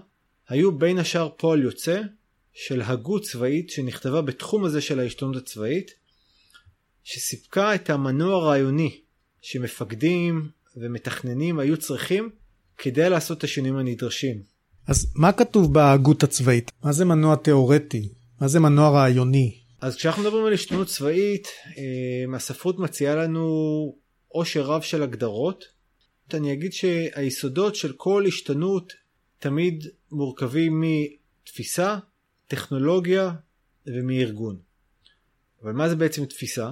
היו 0.49 0.77
בין 0.77 0.97
השאר 0.97 1.29
פועל 1.37 1.63
יוצא 1.63 2.01
של 2.53 2.81
הגות 2.81 3.23
צבאית 3.23 3.69
שנכתבה 3.69 4.21
בתחום 4.21 4.65
הזה 4.65 4.81
של 4.81 4.99
ההשתנות 4.99 5.35
הצבאית, 5.35 5.91
שסיפקה 7.03 7.75
את 7.75 7.89
המנוע 7.89 8.35
הרעיוני 8.35 9.02
שמפקדים 9.43 10.49
ומתכננים 10.77 11.59
היו 11.59 11.77
צריכים 11.77 12.29
כדי 12.77 13.09
לעשות 13.09 13.37
את 13.37 13.43
השינויים 13.43 13.77
הנדרשים. 13.77 14.41
אז 14.87 15.13
מה 15.15 15.31
כתוב 15.31 15.73
בהגות 15.73 16.23
הצבאית? 16.23 16.71
מה 16.83 16.91
זה 16.91 17.05
מנוע 17.05 17.35
תיאורטי? 17.35 18.09
מה 18.41 18.47
זה 18.47 18.59
מנוע 18.59 18.89
רעיוני? 18.89 19.57
אז 19.81 19.95
כשאנחנו 19.95 20.23
מדברים 20.23 20.45
על 20.45 20.53
השתנות 20.53 20.87
צבאית, 20.87 21.47
אה, 21.77 22.35
הספרות 22.35 22.79
מציעה 22.79 23.15
לנו 23.15 23.45
עושר 24.27 24.61
רב 24.61 24.81
של 24.81 25.03
הגדרות. 25.03 25.65
אני 26.33 26.53
אגיד 26.53 26.73
שהיסודות 26.73 27.75
של 27.75 27.93
כל 27.97 28.25
השתנות 28.27 28.93
תמיד 29.39 29.87
מורכבים 30.11 30.83
מתפיסה, 30.83 31.97
טכנולוגיה 32.47 33.31
ומארגון. 33.87 34.57
אבל 35.63 35.71
מה 35.71 35.89
זה 35.89 35.95
בעצם 35.95 36.25
תפיסה? 36.25 36.71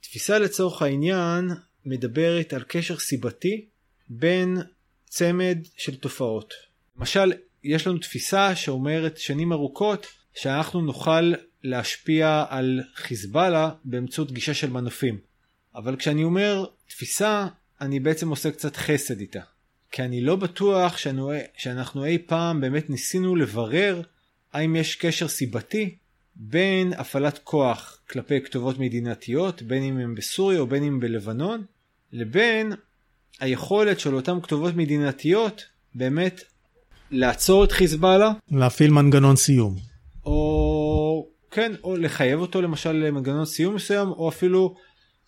תפיסה 0.00 0.38
לצורך 0.38 0.82
העניין 0.82 1.50
מדברת 1.86 2.52
על 2.52 2.62
קשר 2.68 2.98
סיבתי 2.98 3.66
בין 4.08 4.58
צמד 5.04 5.58
של 5.76 5.96
תופעות. 5.96 6.54
למשל, 6.96 7.32
יש 7.64 7.86
לנו 7.86 7.98
תפיסה 7.98 8.56
שאומרת 8.56 9.18
שנים 9.18 9.52
ארוכות 9.52 10.06
שאנחנו 10.34 10.80
נוכל 10.80 11.32
להשפיע 11.62 12.44
על 12.48 12.80
חיזבאללה 12.94 13.70
באמצעות 13.84 14.32
גישה 14.32 14.54
של 14.54 14.70
מנופים. 14.70 15.18
אבל 15.74 15.96
כשאני 15.96 16.24
אומר 16.24 16.64
תפיסה, 16.86 17.46
אני 17.80 18.00
בעצם 18.00 18.28
עושה 18.28 18.50
קצת 18.50 18.76
חסד 18.76 19.20
איתה. 19.20 19.40
כי 19.90 20.02
אני 20.02 20.20
לא 20.20 20.36
בטוח 20.36 20.96
שאנו, 20.96 21.32
שאנחנו 21.56 22.04
אי 22.04 22.18
פעם 22.18 22.60
באמת 22.60 22.90
ניסינו 22.90 23.36
לברר 23.36 24.02
האם 24.52 24.76
יש 24.76 24.96
קשר 24.96 25.28
סיבתי 25.28 25.96
בין 26.36 26.92
הפעלת 26.92 27.38
כוח 27.44 28.00
כלפי 28.10 28.40
כתובות 28.40 28.78
מדינתיות, 28.78 29.62
בין 29.62 29.82
אם 29.82 29.98
הם 29.98 30.14
בסוריה 30.14 30.60
או 30.60 30.66
בין 30.66 30.84
אם 30.84 31.00
בלבנון, 31.00 31.64
לבין 32.12 32.72
היכולת 33.40 34.00
של 34.00 34.14
אותן 34.14 34.40
כתובות 34.42 34.76
מדינתיות 34.76 35.64
באמת 35.94 36.40
לעצור 37.10 37.64
את 37.64 37.72
חיזבאללה. 37.72 38.32
להפעיל 38.50 38.90
מנגנון 38.90 39.36
סיום. 39.36 39.76
או 40.24 41.28
כן, 41.50 41.72
או 41.84 41.96
לחייב 41.96 42.40
אותו 42.40 42.62
למשל 42.62 42.92
למנגנון 42.92 43.44
סיום 43.44 43.74
מסוים, 43.74 44.08
או 44.08 44.28
אפילו 44.28 44.74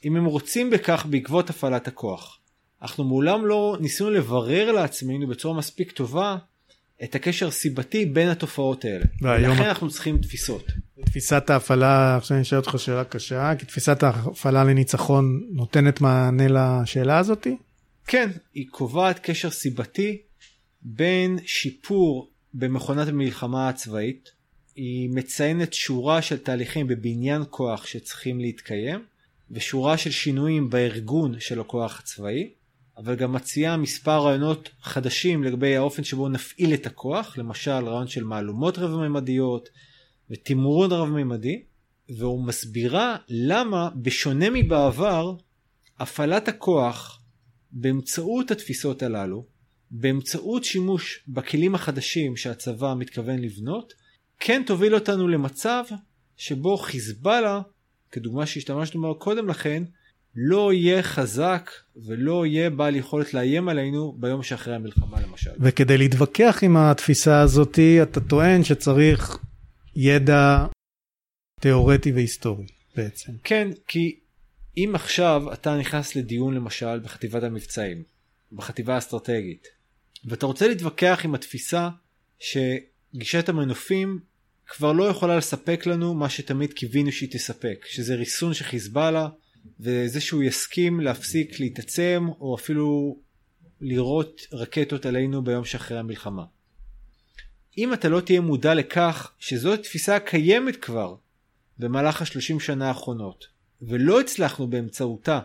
אם 0.05 0.17
הם 0.17 0.25
רוצים 0.25 0.71
בכך 0.71 1.07
בעקבות 1.11 1.50
הפעלת 1.50 1.88
הכוח. 1.88 2.38
אנחנו 2.83 3.05
מעולם 3.05 3.47
לא 3.47 3.76
ניסינו 3.81 4.11
לברר 4.11 4.73
לעצמנו 4.73 5.26
בצורה 5.26 5.59
מספיק 5.59 5.93
טובה 5.93 6.37
את 7.05 7.14
הקשר 7.14 7.49
הסיבתי 7.49 8.07
בין 8.07 8.29
התופעות 8.29 8.85
האלה. 8.85 9.05
והיום... 9.23 9.50
ולכן 9.50 9.69
אנחנו 9.69 9.91
צריכים 9.91 10.19
תפיסות. 10.19 10.67
תפיסת 11.14 11.50
ההפעלה, 11.50 12.16
עכשיו 12.16 12.37
אני 12.37 12.42
אשאל 12.42 12.59
אותך 12.59 12.75
שאלה 12.78 13.04
קשה, 13.04 13.52
כי 13.59 13.66
תפיסת 13.66 14.02
ההפעלה 14.02 14.64
לניצחון 14.64 15.42
נותנת 15.50 16.00
מענה 16.00 16.44
לשאלה 16.49 17.18
הזאתי? 17.18 17.56
כן, 18.06 18.30
היא 18.54 18.66
קובעת 18.71 19.18
קשר 19.18 19.50
סיבתי 19.50 20.18
בין 20.83 21.38
שיפור 21.47 22.30
במכונת 22.54 23.09
המלחמה 23.09 23.68
הצבאית, 23.68 24.30
היא 24.76 25.11
מציינת 25.11 25.73
שורה 25.73 26.23
של 26.23 26.38
תהליכים 26.38 26.87
בבניין 26.87 27.42
כוח 27.50 27.87
שצריכים 27.87 28.40
להתקיים, 28.40 29.04
ושורה 29.50 29.99
של 29.99 30.11
שינויים 30.11 30.71
בארגון 30.71 31.40
של 31.40 31.61
הכוח 31.61 32.00
הצבאי, 32.00 32.50
אבל 32.97 33.14
גם 33.14 33.33
מציעה 33.33 33.76
מספר 33.76 34.18
רעיונות 34.18 34.71
חדשים 34.83 35.44
לגבי 35.44 35.76
האופן 35.76 36.04
שבו 36.04 36.28
נפעיל 36.28 36.75
את 36.75 36.87
הכוח, 36.87 37.38
למשל 37.38 37.71
רעיון 37.71 38.06
של 38.06 38.25
מהלומות 38.25 38.78
רב-ממדיות 38.78 39.68
ותמרון 40.31 40.93
רב-ממדי, 40.93 41.62
והוא 42.09 42.47
מסבירה 42.47 43.16
למה 43.28 43.90
בשונה 43.97 44.50
מבעבר, 44.50 45.37
הפעלת 45.99 46.49
הכוח 46.49 47.21
באמצעות 47.73 48.50
התפיסות 48.50 49.02
הללו, 49.02 49.45
באמצעות 49.90 50.64
שימוש 50.64 51.25
בכלים 51.28 51.75
החדשים 51.75 52.37
שהצבא 52.37 52.95
מתכוון 52.99 53.38
לבנות, 53.38 53.93
כן 54.40 54.62
תוביל 54.66 54.95
אותנו 54.95 55.28
למצב 55.28 55.85
שבו 56.37 56.76
חיזבאללה, 56.76 57.61
כדוגמה 58.11 58.47
שהשתמשנו 58.47 59.02
בה 59.02 59.21
קודם 59.21 59.49
לכן, 59.49 59.83
לא 60.37 60.73
יהיה 60.73 61.02
חזק 61.02 61.71
ולא 62.07 62.47
יהיה 62.47 62.71
בעל 62.71 62.97
יכולת 62.97 63.35
לאיים 63.35 63.69
עלינו 63.69 64.16
ביום 64.19 64.43
שאחרי 64.43 64.75
המלחמה 64.75 65.21
למשל. 65.21 65.50
וכדי 65.61 65.99
להתווכח 65.99 66.59
עם 66.62 66.76
התפיסה 66.76 67.40
הזאתי, 67.40 68.02
אתה 68.02 68.21
טוען 68.21 68.64
שצריך 68.64 69.38
ידע 69.96 70.66
תיאורטי 71.60 72.12
והיסטורי 72.12 72.66
בעצם. 72.96 73.32
כן, 73.44 73.68
כי 73.88 74.20
אם 74.76 74.92
עכשיו 74.94 75.52
אתה 75.52 75.78
נכנס 75.78 76.16
לדיון 76.16 76.54
למשל 76.54 76.98
בחטיבת 76.98 77.42
המבצעים, 77.42 78.02
בחטיבה 78.52 78.94
האסטרטגית, 78.94 79.66
ואתה 80.24 80.46
רוצה 80.46 80.68
להתווכח 80.68 81.20
עם 81.24 81.34
התפיסה 81.34 81.88
שגישת 82.38 83.48
המנופים 83.48 84.20
כבר 84.66 84.92
לא 84.92 85.04
יכולה 85.04 85.36
לספק 85.36 85.86
לנו 85.86 86.14
מה 86.14 86.30
שתמיד 86.30 86.72
קיווינו 86.72 87.12
שהיא 87.12 87.30
תספק, 87.32 87.84
שזה 87.88 88.14
ריסון 88.14 88.54
של 88.54 88.64
חיזבאללה, 88.64 89.28
וזה 89.80 90.20
שהוא 90.20 90.42
יסכים 90.42 91.00
להפסיק 91.00 91.60
להתעצם 91.60 92.26
או 92.40 92.54
אפילו 92.54 93.18
לירות 93.80 94.40
רקטות 94.52 95.06
עלינו 95.06 95.44
ביום 95.44 95.64
שאחרי 95.64 95.98
המלחמה. 95.98 96.44
אם 97.78 97.93
אתה 97.93 98.09
לא 98.09 98.21
תהיה 98.21 98.40
מודע 98.40 98.75
לכך 98.75 99.33
שזו 99.38 99.75
התפיסה 99.75 100.16
הקיימת 100.16 100.76
כבר 100.76 101.14
במהלך 101.78 102.23
השלושים 102.23 102.61
שנה 102.61 102.88
האחרונות, 102.88 103.47
ולא 103.83 104.21
הצלחנו 104.21 104.66
באמצעותה 104.66 105.40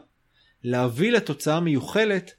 להביא 0.64 1.12
לתוצאה 1.12 1.60
מיוחלת, 1.60 2.32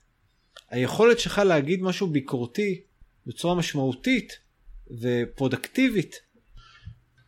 היכולת 0.71 1.19
שלך 1.19 1.39
להגיד 1.39 1.83
משהו 1.83 2.07
ביקורתי 2.07 2.81
בצורה 3.27 3.55
משמעותית 3.55 4.39
ופרודקטיבית, 5.01 6.21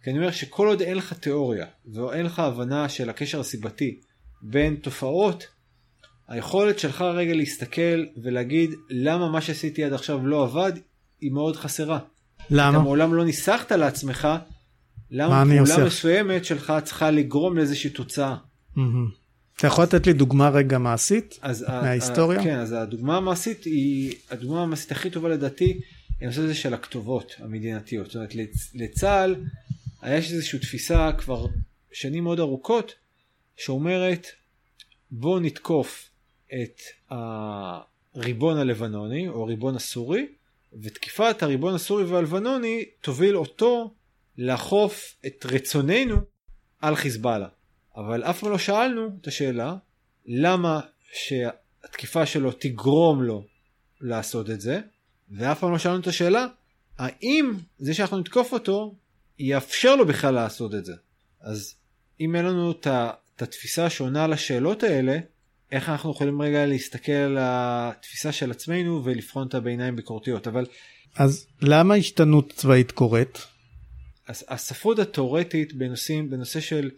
כי 0.02 0.10
אני 0.10 0.18
אומר 0.18 0.30
שכל 0.30 0.66
עוד 0.66 0.82
אין 0.82 0.96
לך 0.96 1.12
תיאוריה 1.12 1.66
ואין 1.86 2.26
לך 2.26 2.38
הבנה 2.38 2.88
של 2.88 3.10
הקשר 3.10 3.40
הסיבתי 3.40 4.00
בין 4.42 4.76
תופעות, 4.76 5.46
היכולת 6.28 6.78
שלך 6.78 7.02
רגע 7.02 7.34
להסתכל 7.34 8.04
ולהגיד 8.22 8.70
למה 8.88 9.28
מה 9.28 9.40
שעשיתי 9.40 9.84
עד 9.84 9.92
עכשיו 9.92 10.26
לא 10.26 10.42
עבד, 10.42 10.72
היא 11.20 11.32
מאוד 11.32 11.56
חסרה. 11.56 11.98
למה? 12.50 12.76
אתה 12.76 12.82
מעולם 12.82 13.14
לא 13.14 13.24
ניסחת 13.24 13.72
לעצמך 13.72 14.28
למה 15.10 15.44
פעולה 15.44 15.86
מסוימת 15.86 16.44
שלך 16.44 16.72
צריכה 16.84 17.10
לגרום 17.10 17.56
לאיזושהי 17.56 17.90
תוצאה. 17.90 18.36
Mm-hmm. 18.76 18.80
אתה 19.56 19.66
יכול 19.66 19.84
לתת 19.84 20.06
לי 20.06 20.12
דוגמה 20.12 20.48
רגע 20.48 20.78
מעשית 20.78 21.38
אז 21.42 21.66
מההיסטוריה? 21.68 22.40
ה- 22.40 22.44
כן, 22.44 22.58
אז 22.58 22.72
הדוגמה 22.72 23.16
המעשית 23.16 23.64
היא, 23.64 24.14
הדוגמה 24.30 24.62
המעשית 24.62 24.92
הכי 24.92 25.10
טובה 25.10 25.28
לדעתי, 25.28 25.64
היא 25.64 25.80
הנושא 26.20 26.40
הזה 26.40 26.54
של 26.54 26.74
הכתובות 26.74 27.34
המדינתיות. 27.38 28.06
זאת 28.06 28.14
אומרת, 28.16 28.34
לצה"ל 28.74 29.36
היה 30.02 30.16
איזושהי 30.16 30.58
תפיסה 30.58 31.10
כבר 31.18 31.46
שנים 31.92 32.24
מאוד 32.24 32.40
ארוכות, 32.40 32.94
שאומרת 33.56 34.26
בואו 35.10 35.40
נתקוף 35.40 36.08
את 36.62 36.80
הריבון 37.10 38.56
הלבנוני 38.56 39.28
או 39.28 39.44
הריבון 39.44 39.76
הסורי, 39.76 40.26
ותקיפת 40.82 41.42
הריבון 41.42 41.74
הסורי 41.74 42.04
והלבנוני 42.04 42.84
תוביל 43.00 43.36
אותו 43.36 43.94
לאכוף 44.38 45.16
את 45.26 45.46
רצוננו 45.50 46.16
על 46.80 46.96
חיזבאללה. 46.96 47.48
אבל 47.96 48.22
אף 48.24 48.40
פעם 48.40 48.50
לא 48.50 48.58
שאלנו 48.58 49.08
את 49.20 49.26
השאלה 49.26 49.76
למה 50.26 50.80
שהתקיפה 51.12 52.26
שלו 52.26 52.52
תגרום 52.52 53.22
לו 53.22 53.44
לעשות 54.00 54.50
את 54.50 54.60
זה, 54.60 54.80
ואף 55.30 55.60
פעם 55.60 55.72
לא 55.72 55.78
שאלנו 55.78 56.00
את 56.00 56.06
השאלה 56.06 56.46
האם 56.98 57.52
זה 57.78 57.94
שאנחנו 57.94 58.18
נתקוף 58.18 58.52
אותו 58.52 58.94
יאפשר 59.38 59.96
לו 59.96 60.06
בכלל 60.06 60.34
לעשות 60.34 60.74
את 60.74 60.84
זה. 60.84 60.92
אז 61.40 61.74
אם 62.20 62.36
אין 62.36 62.44
לנו 62.44 62.70
את 62.70 63.42
התפיסה 63.42 63.90
שעונה 63.90 64.24
על 64.24 64.32
השאלות 64.32 64.82
האלה, 64.82 65.18
איך 65.72 65.88
אנחנו 65.88 66.10
יכולים 66.10 66.42
רגע 66.42 66.66
להסתכל 66.66 67.12
על 67.12 67.36
התפיסה 67.40 68.32
של 68.32 68.50
עצמנו 68.50 69.04
ולבחון 69.04 69.42
אותה 69.44 69.60
בעיניים 69.60 69.96
ביקורתיות. 69.96 70.48
אבל... 70.48 70.66
אז 71.16 71.46
למה 71.60 71.94
השתנות 71.94 72.52
צבאית 72.52 72.92
קורית? 72.92 73.46
הספרות 74.28 74.98
התאורטית 74.98 75.72
בנושאים, 75.72 76.30
בנושא 76.30 76.60
של 76.60 76.90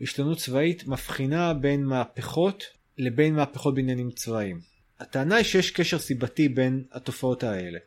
השתנות 0.00 0.38
צבאית 0.38 0.86
מבחינה 0.86 1.54
בין 1.54 1.84
מהפכות 1.84 2.64
לבין 2.98 3.34
מהפכות 3.34 3.74
בעניינים 3.74 4.10
צבאיים. 4.10 4.60
הטענה 5.00 5.36
היא 5.36 5.44
שיש 5.44 5.70
קשר 5.70 5.98
סיבתי 5.98 6.48
בין 6.48 6.84
התופעות 6.92 7.42
האלה. 7.42 7.78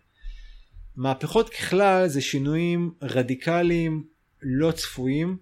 מהפכות 0.95 1.49
ככלל 1.49 2.07
זה 2.07 2.21
שינויים 2.21 2.91
רדיקליים 3.01 4.03
לא 4.41 4.71
צפויים 4.71 5.37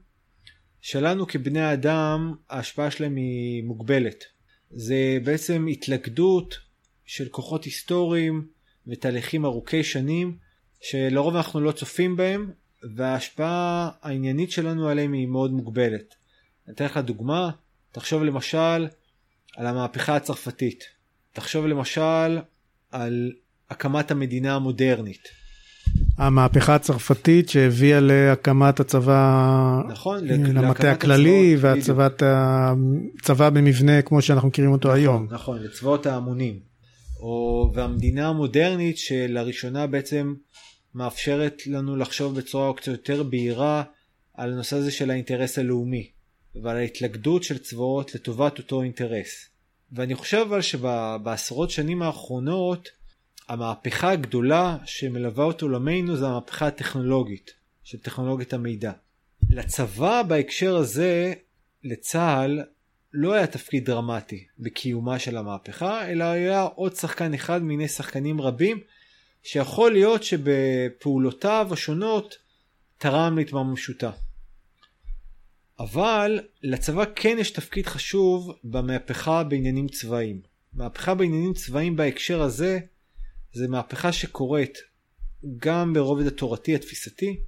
שלנו 0.81 1.27
כבני 1.27 1.73
אדם 1.73 2.33
ההשפעה 2.49 2.91
שלהם 2.91 3.15
היא 3.15 3.63
מוגבלת. 3.63 4.38
זה 4.71 5.17
בעצם 5.23 5.67
התלכדות 5.71 6.59
של 7.05 7.29
כוחות 7.29 7.63
היסטוריים 7.63 8.47
ותהליכים 8.87 9.45
ארוכי 9.45 9.83
שנים 9.83 10.37
שלרוב 10.81 11.35
אנחנו 11.35 11.59
לא 11.59 11.71
צופים 11.71 12.15
בהם 12.15 12.51
וההשפעה 12.95 13.89
העניינית 14.01 14.51
שלנו 14.51 14.89
עליהם 14.89 15.13
היא 15.13 15.27
מאוד 15.27 15.51
מוגבלת. 15.51 16.15
אני 16.67 16.75
אתן 16.75 16.85
לך 16.85 16.97
דוגמה, 16.97 17.49
תחשוב 17.91 18.23
למשל 18.23 18.87
על 19.55 19.67
המהפכה 19.67 20.15
הצרפתית. 20.15 20.83
תחשוב 21.33 21.65
למשל 21.65 22.39
על 22.91 23.31
הקמת 23.69 24.11
המדינה 24.11 24.55
המודרנית. 24.55 25.38
המהפכה 26.19 26.75
הצרפתית 26.75 27.49
שהביאה 27.49 27.99
להקמת 27.99 28.79
הצבא, 28.79 29.81
נכון, 29.89 30.27
למטה 30.27 30.91
הכללי 30.91 31.55
והצבת 31.59 32.23
הצבא 32.25 33.49
במבנה 33.49 34.01
כמו 34.01 34.21
שאנחנו 34.21 34.47
מכירים 34.47 34.71
אותו 34.71 34.87
נכון, 34.87 34.99
היום. 34.99 35.27
נכון, 35.31 35.63
לצבאות 35.63 36.05
ההמונים. 36.05 36.59
או, 37.19 37.71
והמדינה 37.75 38.27
המודרנית 38.27 38.97
שלראשונה 38.97 39.87
בעצם 39.87 40.33
מאפשרת 40.95 41.67
לנו 41.67 41.95
לחשוב 41.95 42.35
בצורה 42.35 42.73
קצת 42.73 42.87
יותר 42.87 43.23
בהירה 43.23 43.83
על 44.33 44.53
הנושא 44.53 44.75
הזה 44.75 44.91
של 44.91 45.11
האינטרס 45.11 45.59
הלאומי 45.59 46.09
ועל 46.63 46.77
ההתלכדות 46.77 47.43
של 47.43 47.57
צבאות 47.57 48.15
לטובת 48.15 48.57
אותו 48.57 48.81
אינטרס. 48.81 49.49
ואני 49.91 50.15
חושב 50.15 50.37
אבל 50.49 50.61
שבעשרות 50.61 51.71
שנים 51.71 52.01
האחרונות 52.01 52.89
המהפכה 53.49 54.11
הגדולה 54.11 54.77
שמלווה 54.85 55.49
את 55.49 55.61
עולמנו 55.61 56.17
זה 56.17 56.27
המהפכה 56.27 56.67
הטכנולוגית 56.67 57.51
של 57.83 57.99
טכנולוגיית 57.99 58.53
המידע. 58.53 58.91
לצבא 59.49 60.21
בהקשר 60.23 60.75
הזה, 60.75 61.33
לצה"ל, 61.83 62.63
לא 63.13 63.33
היה 63.33 63.47
תפקיד 63.47 63.85
דרמטי 63.85 64.45
בקיומה 64.59 65.19
של 65.19 65.37
המהפכה, 65.37 66.07
אלא 66.07 66.23
היה 66.23 66.61
עוד 66.61 66.95
שחקן 66.95 67.33
אחד 67.33 67.63
מיני 67.63 67.87
שחקנים 67.87 68.41
רבים, 68.41 68.79
שיכול 69.43 69.91
להיות 69.91 70.23
שבפעולותיו 70.23 71.67
השונות 71.71 72.37
תרם 72.97 73.37
להתממשותה. 73.37 74.11
אבל 75.79 76.39
לצבא 76.63 77.03
כן 77.15 77.37
יש 77.39 77.51
תפקיד 77.51 77.85
חשוב 77.85 78.53
במהפכה 78.63 79.43
בעניינים 79.43 79.87
צבאיים. 79.87 80.41
מהפכה 80.73 81.13
בעניינים 81.13 81.53
צבאיים 81.53 81.95
בהקשר 81.95 82.41
הזה 82.41 82.79
זה 83.53 83.67
מהפכה 83.67 84.11
שקורית 84.11 84.77
גם 85.57 85.93
ברובד 85.93 86.27
התורתי 86.27 86.75
התפיסתי, 86.75 87.39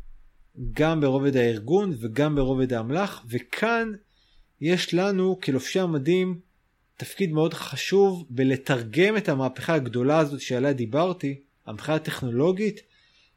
גם 0.71 1.01
ברובד 1.01 1.37
הארגון 1.37 1.93
וגם 1.99 2.35
ברובד 2.35 2.73
האמל"ח, 2.73 3.25
וכאן 3.29 3.91
יש 4.61 4.93
לנו 4.93 5.39
כלובשי 5.43 5.79
המדים 5.79 6.39
תפקיד 6.97 7.31
מאוד 7.31 7.53
חשוב 7.53 8.25
בלתרגם 8.29 9.17
את 9.17 9.29
המהפכה 9.29 9.73
הגדולה 9.73 10.19
הזאת 10.19 10.41
שעליה 10.41 10.73
דיברתי, 10.73 11.41
המהפכה 11.65 11.95
הטכנולוגית, 11.95 12.79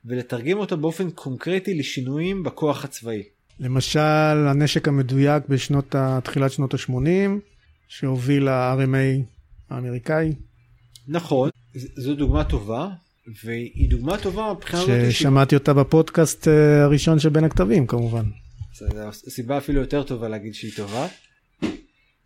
ולתרגם 0.04 0.58
אותה 0.58 0.76
באופן 0.76 1.10
קונקרטי 1.10 1.74
לשינויים 1.74 2.42
בכוח 2.42 2.84
הצבאי. 2.84 3.22
למשל, 3.60 4.00
הנשק 4.48 4.88
המדויק 4.88 5.48
בשנות, 5.48 5.94
תחילת 6.24 6.52
שנות 6.52 6.74
ה-80, 6.74 7.30
שהוביל 7.88 8.44
ל-RMA 8.44 9.22
האמריקאי. 9.70 10.32
נכון, 11.08 11.50
זו 11.74 12.14
דוגמה 12.14 12.44
טובה, 12.44 12.88
והיא 13.44 13.90
דוגמה 13.90 14.18
טובה 14.18 14.52
מבחינה. 14.56 15.10
ששמעתי 15.10 15.54
אותה 15.54 15.72
בפודקאסט 15.72 16.48
אה, 16.48 16.84
הראשון 16.84 17.18
של 17.18 17.28
בין 17.28 17.44
הכתבים 17.44 17.86
כמובן. 17.86 18.24
זו 18.74 19.12
סיבה 19.12 19.58
אפילו 19.58 19.80
יותר 19.80 20.02
טובה 20.02 20.28
להגיד 20.28 20.54
שהיא 20.54 20.72
טובה. 20.76 21.06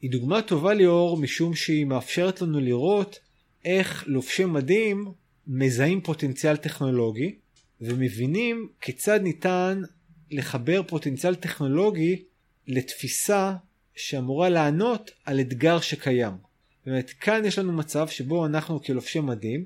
היא 0.03 0.11
דוגמה 0.11 0.43
טובה 0.43 0.75
ליאור 0.75 1.17
משום 1.17 1.55
שהיא 1.55 1.85
מאפשרת 1.87 2.43
לנו 2.43 2.61
לראות 2.61 3.19
איך 3.65 4.05
לובשי 4.07 4.45
מדים 4.45 5.13
מזהים 5.47 6.01
פוטנציאל 6.01 6.57
טכנולוגי 6.57 7.35
ומבינים 7.81 8.69
כיצד 8.81 9.21
ניתן 9.23 9.83
לחבר 10.31 10.83
פוטנציאל 10.83 11.35
טכנולוגי 11.35 12.23
לתפיסה 12.67 13.53
שאמורה 13.97 14.49
לענות 14.49 15.11
על 15.25 15.41
אתגר 15.41 15.81
שקיים. 15.81 16.48
באמת, 16.89 17.11
כאן 17.11 17.45
יש 17.45 17.59
לנו 17.59 17.73
מצב 17.73 18.09
שבו 18.09 18.47
אנחנו 18.47 18.83
כלובשי 18.83 19.21
מדים 19.21 19.65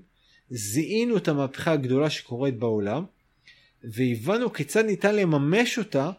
זיהינו 0.51 1.17
את 1.17 1.29
המהפכה 1.29 1.73
הגדולה 1.73 2.11
שקורית 2.11 2.59
בעולם 2.59 3.05
והבנו 3.85 4.53
כיצד 4.53 4.85
ניתן 4.85 5.17
לממש 5.17 5.79
אותה 5.79 6.11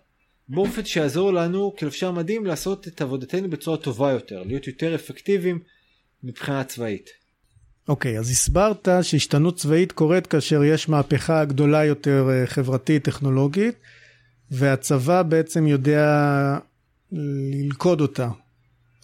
באופן 0.48 0.86
שיעזור 0.86 1.34
לנו 1.34 1.76
כלובשי 1.80 2.06
המדים 2.06 2.46
לעשות 2.46 2.88
את 2.88 3.02
עבודתנו 3.02 3.50
בצורה 3.50 3.78
טובה 3.78 4.12
יותר, 4.12 4.44
להיות 4.44 4.68
יותר 4.68 4.96
אפקטיביים 4.96 5.60
מבחינה 6.24 6.64
צבאית. 6.64 7.10
אוקיי, 7.88 8.18
okay, 8.18 8.20
אז 8.20 8.30
הסברת 8.30 8.88
שהשתנות 9.02 9.58
צבאית 9.58 9.92
קורית 9.92 10.28
כאשר 10.28 10.64
יש 10.64 10.90
מהפכה 10.90 11.46
גדולה 11.46 11.86
יותר 11.86 12.30
אה, 12.30 12.48
חברתית, 12.48 13.04
טכנולוגית, 13.04 13.76
והצבא 14.52 15.24
בעצם 15.24 15.68
יודע 15.68 16.58
ללכוד 17.12 18.02
אותה 18.02 18.30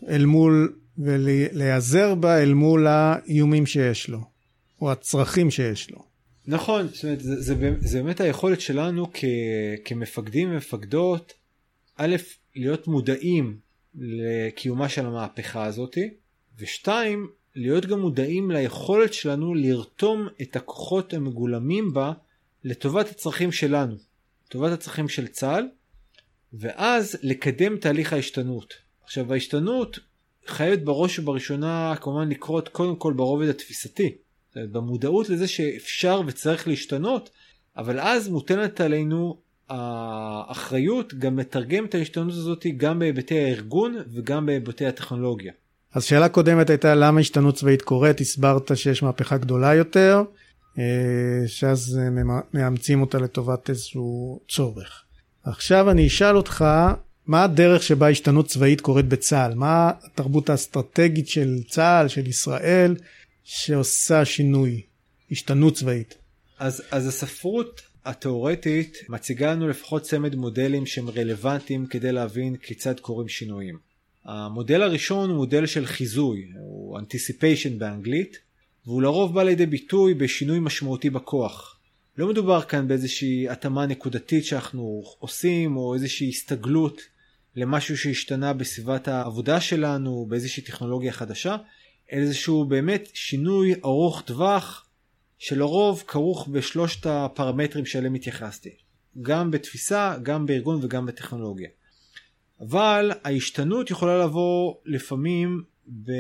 אל 0.09 0.25
מול 0.25 0.73
ולהיעזר 0.99 2.15
בה 2.15 2.43
אל 2.43 2.53
מול 2.53 2.87
האיומים 2.87 3.65
שיש 3.65 4.09
לו, 4.09 4.19
או 4.81 4.91
הצרכים 4.91 5.51
שיש 5.51 5.91
לו. 5.91 6.03
נכון, 6.47 6.87
זאת 6.87 7.03
אומרת, 7.03 7.19
זה, 7.19 7.41
זה, 7.41 7.55
זה 7.79 8.03
באמת 8.03 8.21
היכולת 8.21 8.61
שלנו 8.61 9.07
כ, 9.13 9.25
כמפקדים 9.85 10.51
ומפקדות, 10.51 11.33
א', 11.95 12.15
להיות 12.55 12.87
מודעים 12.87 13.57
לקיומה 13.95 14.89
של 14.89 15.05
המהפכה 15.05 15.63
הזאת, 15.63 15.97
ושתיים, 16.57 17.27
להיות 17.55 17.85
גם 17.85 17.99
מודעים 17.99 18.51
ליכולת 18.51 19.13
שלנו 19.13 19.53
לרתום 19.55 20.27
את 20.41 20.55
הכוחות 20.55 21.13
המגולמים 21.13 21.93
בה 21.93 22.13
לטובת 22.63 23.09
הצרכים 23.09 23.51
שלנו, 23.51 23.95
לטובת 24.47 24.71
הצרכים 24.71 25.09
של 25.09 25.27
צה"ל, 25.27 25.67
ואז 26.53 27.17
לקדם 27.21 27.77
תהליך 27.77 28.13
ההשתנות. 28.13 28.73
עכשיו 29.03 29.33
ההשתנות 29.33 29.99
חייבת 30.49 30.81
בראש 30.81 31.19
ובראשונה 31.19 31.93
כמובן 32.01 32.29
לקרות 32.29 32.69
קודם 32.69 32.95
כל 32.95 33.13
ברובד 33.13 33.47
התפיסתי. 33.47 34.15
במודעות 34.55 35.29
לזה 35.29 35.47
שאפשר 35.47 36.21
וצריך 36.27 36.67
להשתנות, 36.67 37.29
אבל 37.77 37.99
אז 37.99 38.29
מוטלת 38.29 38.81
עלינו 38.81 39.37
האחריות 39.69 41.13
גם 41.13 41.39
לתרגם 41.39 41.85
את 41.85 41.95
ההשתנות 41.95 42.33
הזאת 42.33 42.65
גם 42.77 42.99
בהיבטי 42.99 43.39
הארגון 43.39 43.95
וגם 44.13 44.45
בהיבטי 44.45 44.85
הטכנולוגיה. 44.85 45.53
אז 45.93 46.03
שאלה 46.03 46.29
קודמת 46.29 46.69
הייתה 46.69 46.95
למה 46.95 47.19
השתנות 47.19 47.55
צבאית 47.55 47.81
קורית, 47.81 48.21
הסברת 48.21 48.71
שיש 48.75 49.03
מהפכה 49.03 49.37
גדולה 49.37 49.75
יותר, 49.75 50.23
אה, 50.77 50.83
שאז 51.47 51.99
מאמצים 52.53 53.01
אותה 53.01 53.17
לטובת 53.17 53.69
איזשהו 53.69 54.39
צורך. 54.49 55.03
עכשיו 55.43 55.91
אני 55.91 56.07
אשאל 56.07 56.37
אותך, 56.37 56.65
מה 57.29 57.43
הדרך 57.43 57.83
שבה 57.83 58.09
השתנות 58.09 58.47
צבאית 58.47 58.81
קורית 58.81 59.05
בצה"ל? 59.05 59.53
מה 59.55 59.91
התרבות 60.03 60.49
האסטרטגית 60.49 61.27
של 61.27 61.63
צה"ל, 61.67 62.07
של 62.07 62.27
ישראל, 62.27 62.95
שעושה 63.43 64.25
שינוי, 64.25 64.81
השתנות 65.31 65.73
צבאית? 65.73 66.17
אז, 66.59 66.83
אז 66.91 67.07
הספרות 67.07 67.81
התאורטית 68.05 68.97
מציגה 69.09 69.51
לנו 69.51 69.67
לפחות 69.67 70.01
צמד 70.01 70.35
מודלים 70.35 70.85
שהם 70.85 71.09
רלוונטיים 71.09 71.85
כדי 71.85 72.11
להבין 72.11 72.55
כיצד 72.55 72.99
קורים 72.99 73.27
שינויים. 73.27 73.77
המודל 74.25 74.81
הראשון 74.81 75.29
הוא 75.29 75.37
מודל 75.37 75.65
של 75.65 75.85
חיזוי, 75.85 76.47
הוא 76.59 76.99
anticipation 76.99 77.71
באנגלית, 77.77 78.37
והוא 78.85 79.01
לרוב 79.01 79.33
בא 79.33 79.43
לידי 79.43 79.65
ביטוי 79.65 80.13
בשינוי 80.13 80.59
משמעותי 80.59 81.09
בכוח. 81.09 81.79
לא 82.17 82.27
מדובר 82.27 82.61
כאן 82.61 82.87
באיזושהי 82.87 83.49
התאמה 83.49 83.85
נקודתית 83.85 84.45
שאנחנו 84.45 85.03
עושים, 85.19 85.77
או 85.77 85.93
איזושהי 85.93 86.29
הסתגלות 86.29 87.01
למשהו 87.59 87.97
שהשתנה 87.97 88.53
בסביבת 88.53 89.07
העבודה 89.07 89.61
שלנו, 89.61 90.25
באיזושהי 90.29 90.63
טכנולוגיה 90.63 91.11
חדשה, 91.11 91.57
איזשהו 92.09 92.65
באמת 92.65 93.09
שינוי 93.13 93.73
ארוך 93.85 94.21
טווח, 94.21 94.85
שלרוב 95.37 96.03
כרוך 96.07 96.47
בשלושת 96.47 97.05
הפרמטרים 97.05 97.85
שאליהם 97.85 98.13
התייחסתי. 98.13 98.69
גם 99.21 99.51
בתפיסה, 99.51 100.15
גם 100.23 100.45
בארגון 100.45 100.79
וגם 100.83 101.05
בטכנולוגיה. 101.05 101.69
אבל 102.61 103.11
ההשתנות 103.23 103.91
יכולה 103.91 104.23
לבוא 104.23 104.73
לפעמים, 104.85 105.63
ב... 106.03 106.11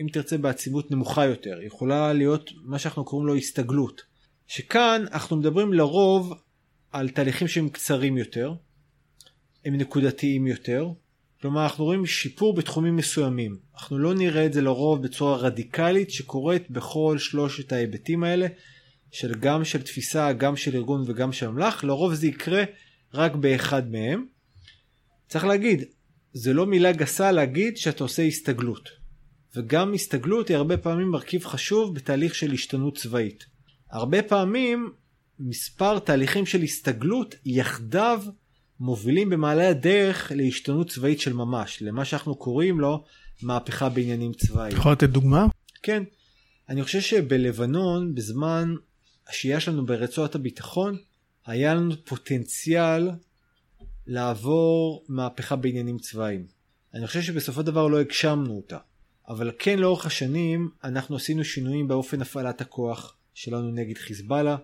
אם 0.00 0.06
תרצה, 0.12 0.38
בעצימות 0.38 0.90
נמוכה 0.90 1.26
יותר. 1.26 1.62
יכולה 1.62 2.12
להיות 2.12 2.50
מה 2.64 2.78
שאנחנו 2.78 3.04
קוראים 3.04 3.26
לו 3.26 3.36
הסתגלות. 3.36 4.02
שכאן 4.46 5.04
אנחנו 5.12 5.36
מדברים 5.36 5.72
לרוב 5.72 6.34
על 6.92 7.08
תהליכים 7.08 7.48
שהם 7.48 7.68
קצרים 7.68 8.18
יותר, 8.18 8.54
הם 9.64 9.76
נקודתיים 9.76 10.46
יותר, 10.46 10.88
כלומר 11.40 11.62
אנחנו 11.62 11.84
רואים 11.84 12.06
שיפור 12.06 12.54
בתחומים 12.54 12.96
מסוימים. 12.96 13.56
אנחנו 13.74 13.98
לא 13.98 14.14
נראה 14.14 14.46
את 14.46 14.52
זה 14.52 14.60
לרוב 14.60 15.02
בצורה 15.02 15.36
רדיקלית 15.36 16.10
שקורית 16.10 16.70
בכל 16.70 17.18
שלושת 17.18 17.72
ההיבטים 17.72 18.24
האלה, 18.24 18.46
של 19.10 19.34
גם 19.34 19.64
של 19.64 19.82
תפיסה, 19.82 20.32
גם 20.32 20.56
של 20.56 20.76
ארגון 20.76 21.04
וגם 21.06 21.32
של 21.32 21.46
אמל"ח, 21.46 21.84
לרוב 21.84 22.14
זה 22.14 22.26
יקרה 22.26 22.64
רק 23.14 23.34
באחד 23.34 23.90
מהם. 23.90 24.26
צריך 25.28 25.44
להגיד, 25.44 25.84
זה 26.32 26.52
לא 26.52 26.66
מילה 26.66 26.92
גסה 26.92 27.32
להגיד 27.32 27.76
שאתה 27.76 28.04
עושה 28.04 28.22
הסתגלות. 28.22 28.88
וגם 29.56 29.94
הסתגלות 29.94 30.48
היא 30.48 30.56
הרבה 30.56 30.76
פעמים 30.76 31.08
מרכיב 31.08 31.44
חשוב 31.44 31.94
בתהליך 31.94 32.34
של 32.34 32.52
השתנות 32.52 32.96
צבאית. 32.96 33.44
הרבה 33.90 34.22
פעמים 34.22 34.92
מספר 35.38 35.98
תהליכים 35.98 36.46
של 36.46 36.62
הסתגלות 36.62 37.34
יחדיו 37.44 38.22
מובילים 38.80 39.30
במעלה 39.30 39.68
הדרך 39.68 40.32
להשתנות 40.34 40.90
צבאית 40.90 41.20
של 41.20 41.32
ממש, 41.32 41.82
למה 41.82 42.04
שאנחנו 42.04 42.34
קוראים 42.34 42.80
לו 42.80 43.04
מהפכה 43.42 43.88
בעניינים 43.88 44.32
צבאיים. 44.32 44.76
יכול 44.76 44.92
לתת 44.92 45.08
דוגמה? 45.08 45.46
כן. 45.82 46.02
אני 46.68 46.84
חושב 46.84 47.00
שבלבנון, 47.00 48.14
בזמן 48.14 48.74
השהייה 49.28 49.60
שלנו 49.60 49.86
ברצועת 49.86 50.34
הביטחון, 50.34 50.96
היה 51.46 51.74
לנו 51.74 51.94
פוטנציאל 52.04 53.10
לעבור 54.06 55.04
מהפכה 55.08 55.56
בעניינים 55.56 55.98
צבאיים. 55.98 56.46
אני 56.94 57.06
חושב 57.06 57.22
שבסופו 57.22 57.60
של 57.60 57.66
דבר 57.66 57.86
לא 57.86 58.00
הגשמנו 58.00 58.56
אותה. 58.56 58.78
אבל 59.28 59.52
כן 59.58 59.78
לאורך 59.78 60.06
השנים 60.06 60.70
אנחנו 60.84 61.16
עשינו 61.16 61.44
שינויים 61.44 61.88
באופן 61.88 62.22
הפעלת 62.22 62.60
הכוח 62.60 63.16
שלנו 63.34 63.70
נגד 63.70 63.98
חיזבאללה, 63.98 64.56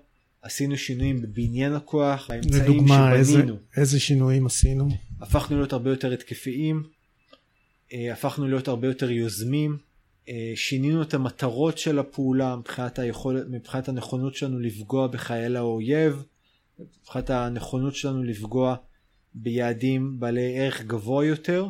עשינו 0.45 0.77
שינויים 0.77 1.23
בבניין 1.23 1.73
הכוח, 1.73 2.31
לדוגמה, 2.31 2.95
שבנינו. 2.95 3.13
איזה, 3.15 3.43
איזה 3.77 4.01
שינויים 4.01 4.47
עשינו? 4.47 4.89
הפכנו 5.21 5.57
להיות 5.57 5.73
הרבה 5.73 5.91
יותר 5.91 6.13
התקפיים, 6.13 6.83
אה, 7.93 8.13
הפכנו 8.13 8.49
להיות 8.49 8.69
הרבה 8.69 8.89
יותר 8.89 9.11
יוזמים, 9.11 9.79
אה, 10.29 10.53
שינינו 10.55 11.03
את 11.03 11.15
המטרות 11.15 11.79
של 11.79 11.99
הפעולה 11.99 12.57
מבחינת, 12.57 12.99
היכול, 12.99 13.47
מבחינת 13.51 13.89
הנכונות 13.89 14.35
שלנו 14.35 14.61
לפגוע 14.61 15.07
בחייל 15.07 15.57
האויב, 15.57 16.23
מבחינת 16.79 17.31
הנכונות 17.31 17.95
שלנו 17.95 18.23
לפגוע 18.23 18.77
ביעדים 19.35 20.21
בעלי 20.21 20.59
ערך 20.59 20.83
גבוה 20.83 21.25
יותר, 21.25 21.69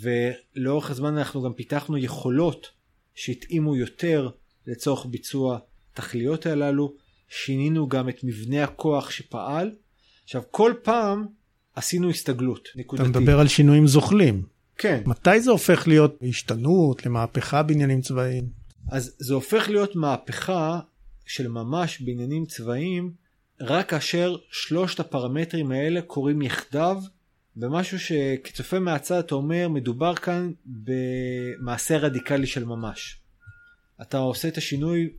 ולאורך 0.00 0.90
הזמן 0.90 1.16
אנחנו 1.16 1.42
גם 1.42 1.52
פיתחנו 1.52 1.98
יכולות 1.98 2.70
שהתאימו 3.14 3.76
יותר 3.76 4.30
לצורך 4.66 5.06
ביצוע 5.06 5.58
התכליות 5.92 6.46
הללו, 6.46 7.01
שינינו 7.32 7.88
גם 7.88 8.08
את 8.08 8.24
מבנה 8.24 8.64
הכוח 8.64 9.10
שפעל. 9.10 9.70
עכשיו 10.24 10.42
כל 10.50 10.74
פעם 10.82 11.26
עשינו 11.74 12.10
הסתגלות 12.10 12.68
נקודתית. 12.76 13.10
אתה 13.10 13.20
מדבר 13.20 13.40
על 13.40 13.48
שינויים 13.48 13.86
זוחלים. 13.86 14.42
כן. 14.78 15.02
מתי 15.06 15.40
זה 15.40 15.50
הופך 15.50 15.88
להיות 15.88 16.18
השתנות, 16.28 17.06
למהפכה 17.06 17.62
בעניינים 17.62 18.00
צבאיים? 18.00 18.44
אז 18.88 19.16
זה 19.18 19.34
הופך 19.34 19.68
להיות 19.68 19.96
מהפכה 19.96 20.80
של 21.26 21.48
ממש 21.48 22.00
בעניינים 22.00 22.46
צבאיים 22.46 23.12
רק 23.60 23.88
כאשר 23.88 24.36
שלושת 24.50 25.00
הפרמטרים 25.00 25.72
האלה 25.72 26.02
קורים 26.02 26.42
יחדיו 26.42 26.96
במשהו 27.56 27.98
שכצופה 28.00 28.78
מהצד 28.78 29.18
אתה 29.18 29.34
אומר 29.34 29.68
מדובר 29.68 30.14
כאן 30.14 30.52
במעשה 30.66 31.98
רדיקלי 31.98 32.46
של 32.46 32.64
ממש. 32.64 33.18
אתה 34.02 34.18
עושה 34.18 34.48
את 34.48 34.56
השינוי 34.56 35.10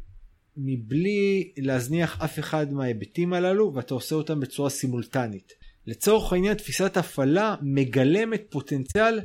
מבלי 0.57 1.51
להזניח 1.57 2.21
אף 2.21 2.39
אחד 2.39 2.73
מההיבטים 2.73 3.33
הללו 3.33 3.73
ואתה 3.75 3.93
עושה 3.93 4.15
אותם 4.15 4.39
בצורה 4.39 4.69
סימולטנית. 4.69 5.53
לצורך 5.87 6.33
העניין 6.33 6.53
תפיסת 6.53 6.97
הפעלה 6.97 7.55
מגלמת 7.61 8.43
פוטנציאל 8.49 9.19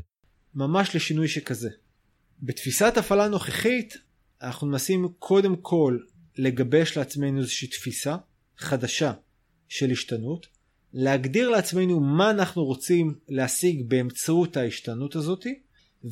ממש 0.54 0.96
לשינוי 0.96 1.28
שכזה. 1.28 1.70
בתפיסת 2.42 2.96
הפעלה 2.96 3.28
נוכחית 3.28 3.94
אנחנו 4.42 4.66
מנסים 4.66 5.08
קודם 5.18 5.56
כל 5.56 5.98
לגבש 6.36 6.98
לעצמנו 6.98 7.38
איזושהי 7.38 7.68
תפיסה 7.68 8.16
חדשה 8.58 9.12
של 9.68 9.90
השתנות, 9.90 10.46
להגדיר 10.92 11.48
לעצמנו 11.48 12.00
מה 12.00 12.30
אנחנו 12.30 12.64
רוצים 12.64 13.14
להשיג 13.28 13.82
באמצעות 13.88 14.56
ההשתנות 14.56 15.16
הזאתי, 15.16 15.58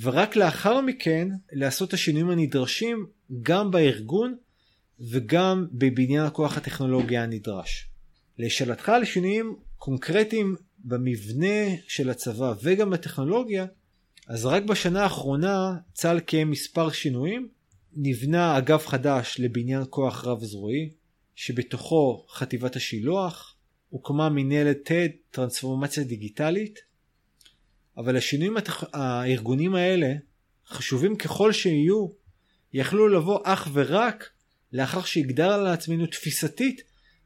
ורק 0.01 0.37
לאחר 0.37 0.81
מכן 0.81 1.29
לעשות 1.53 1.89
את 1.89 1.95
השינויים 1.95 2.31
הנדרשים 2.31 3.07
גם 3.43 3.71
בארגון 3.71 4.37
וגם 5.01 5.67
בבניין 5.73 6.25
הכוח 6.25 6.57
הטכנולוגי 6.57 7.19
הנדרש. 7.19 7.89
לשאלתך 8.39 8.89
על 8.89 9.05
שינויים 9.05 9.57
קונקרטיים 9.77 10.57
במבנה 10.79 11.77
של 11.89 12.11
הצבא 12.11 12.55
וגם 12.63 12.91
בטכנולוגיה, 12.91 13.67
אז 14.29 14.47
רק 14.47 14.63
בשנה 14.63 15.03
האחרונה 15.03 15.77
צה"ל 15.93 16.21
קיים 16.21 16.51
מספר 16.51 16.91
שינויים, 16.91 17.49
נבנה 17.93 18.59
אגף 18.59 18.87
חדש 18.87 19.37
לבניין 19.39 19.83
כוח 19.91 20.25
רב 20.25 20.45
זרועי, 20.45 20.91
שבתוכו 21.35 22.27
חטיבת 22.31 22.77
השילוח, 22.77 23.57
הוקמה 23.89 24.29
מנהלת 24.29 24.77
TED, 24.87 25.13
טרנספורמציה 25.31 26.05
דיגיטלית, 26.05 26.79
אבל 27.97 28.17
השינויים 28.17 28.57
התח... 28.57 28.85
הארגונים 28.93 29.75
האלה, 29.75 30.15
חשובים 30.69 31.17
ככל 31.17 31.53
שיהיו, 31.53 32.09
יכלו 32.73 33.09
לבוא 33.09 33.41
אך 33.45 33.69
ורק 33.73 34.31
לאחר 34.73 35.03
שהגדרנו 35.03 35.65
לעצמנו 35.65 36.07
תפיסתית 36.07 36.83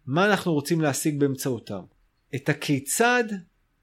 מה 0.07 0.27
אנחנו 0.27 0.53
רוצים 0.53 0.81
להשיג 0.81 1.21
באמצעותם. 1.21 1.83
את 2.35 2.49
הכיצד 2.49 3.25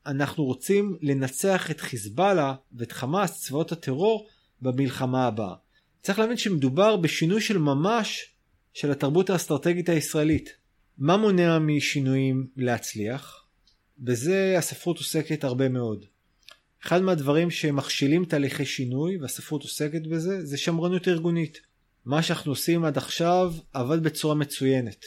אנחנו 0.06 0.46
רוצים 0.46 0.98
לנצח 1.02 1.72
את 1.72 1.82
חיזבאללה 1.82 2.56
ואת 2.72 2.91
חמאס, 2.91 3.41
צבאות 3.41 3.72
הטרור, 3.72 4.28
במלחמה 4.62 5.28
הבאה. 5.28 5.56
צריך 6.02 6.20
להבין 6.20 6.38
שמדובר 6.38 6.96
בשינוי 6.98 7.41
של 7.41 7.58
ממש 7.58 8.26
של 8.74 8.91
התרבות 8.91 9.30
האסטרטגית 9.30 9.89
הישראלית. 9.89 10.50
מה 10.98 11.17
מונע 11.17 11.60
משינויים 11.60 12.48
להצליח? 12.58 13.43
בזה 14.00 14.56
הספרות 14.58 14.98
עוסקת 14.98 15.43
הרבה 15.43 15.70
מאוד. 15.70 16.06
אחד 16.86 17.02
מהדברים 17.02 17.52
שמכשילים 17.52 18.26
תהליכי 18.26 18.65
שינוי, 18.65 19.17
והספרות 19.17 19.63
עוסקת 19.63 20.02
בזה, 20.08 20.46
זה 20.46 20.58
שמרנות 20.58 21.08
ארגונית. 21.08 21.66
מה 22.08 22.24
שאנחנו 22.24 22.52
עושים 22.52 22.86
עד 22.86 22.98
עכשיו 22.98 23.54
עבד 23.74 24.04
בצורה 24.04 24.36
מצוינת. 24.36 25.06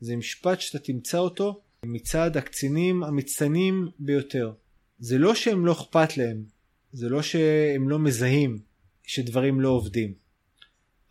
זה 0.00 0.16
משפט 0.16 0.60
שאתה 0.60 0.78
תמצא 0.78 1.18
אותו 1.18 1.60
מצד 1.84 2.36
הקצינים 2.36 3.02
המצטיינים 3.02 3.88
ביותר. 3.98 4.52
זה 4.98 5.18
לא 5.18 5.34
שהם 5.34 5.66
לא 5.66 5.72
אכפת 5.72 6.16
להם, 6.16 6.44
זה 6.92 7.08
לא 7.08 7.22
שהם 7.22 7.88
לא 7.88 7.98
מזהים 7.98 8.58
שדברים 9.02 9.60
לא 9.60 9.68
עובדים, 9.68 10.14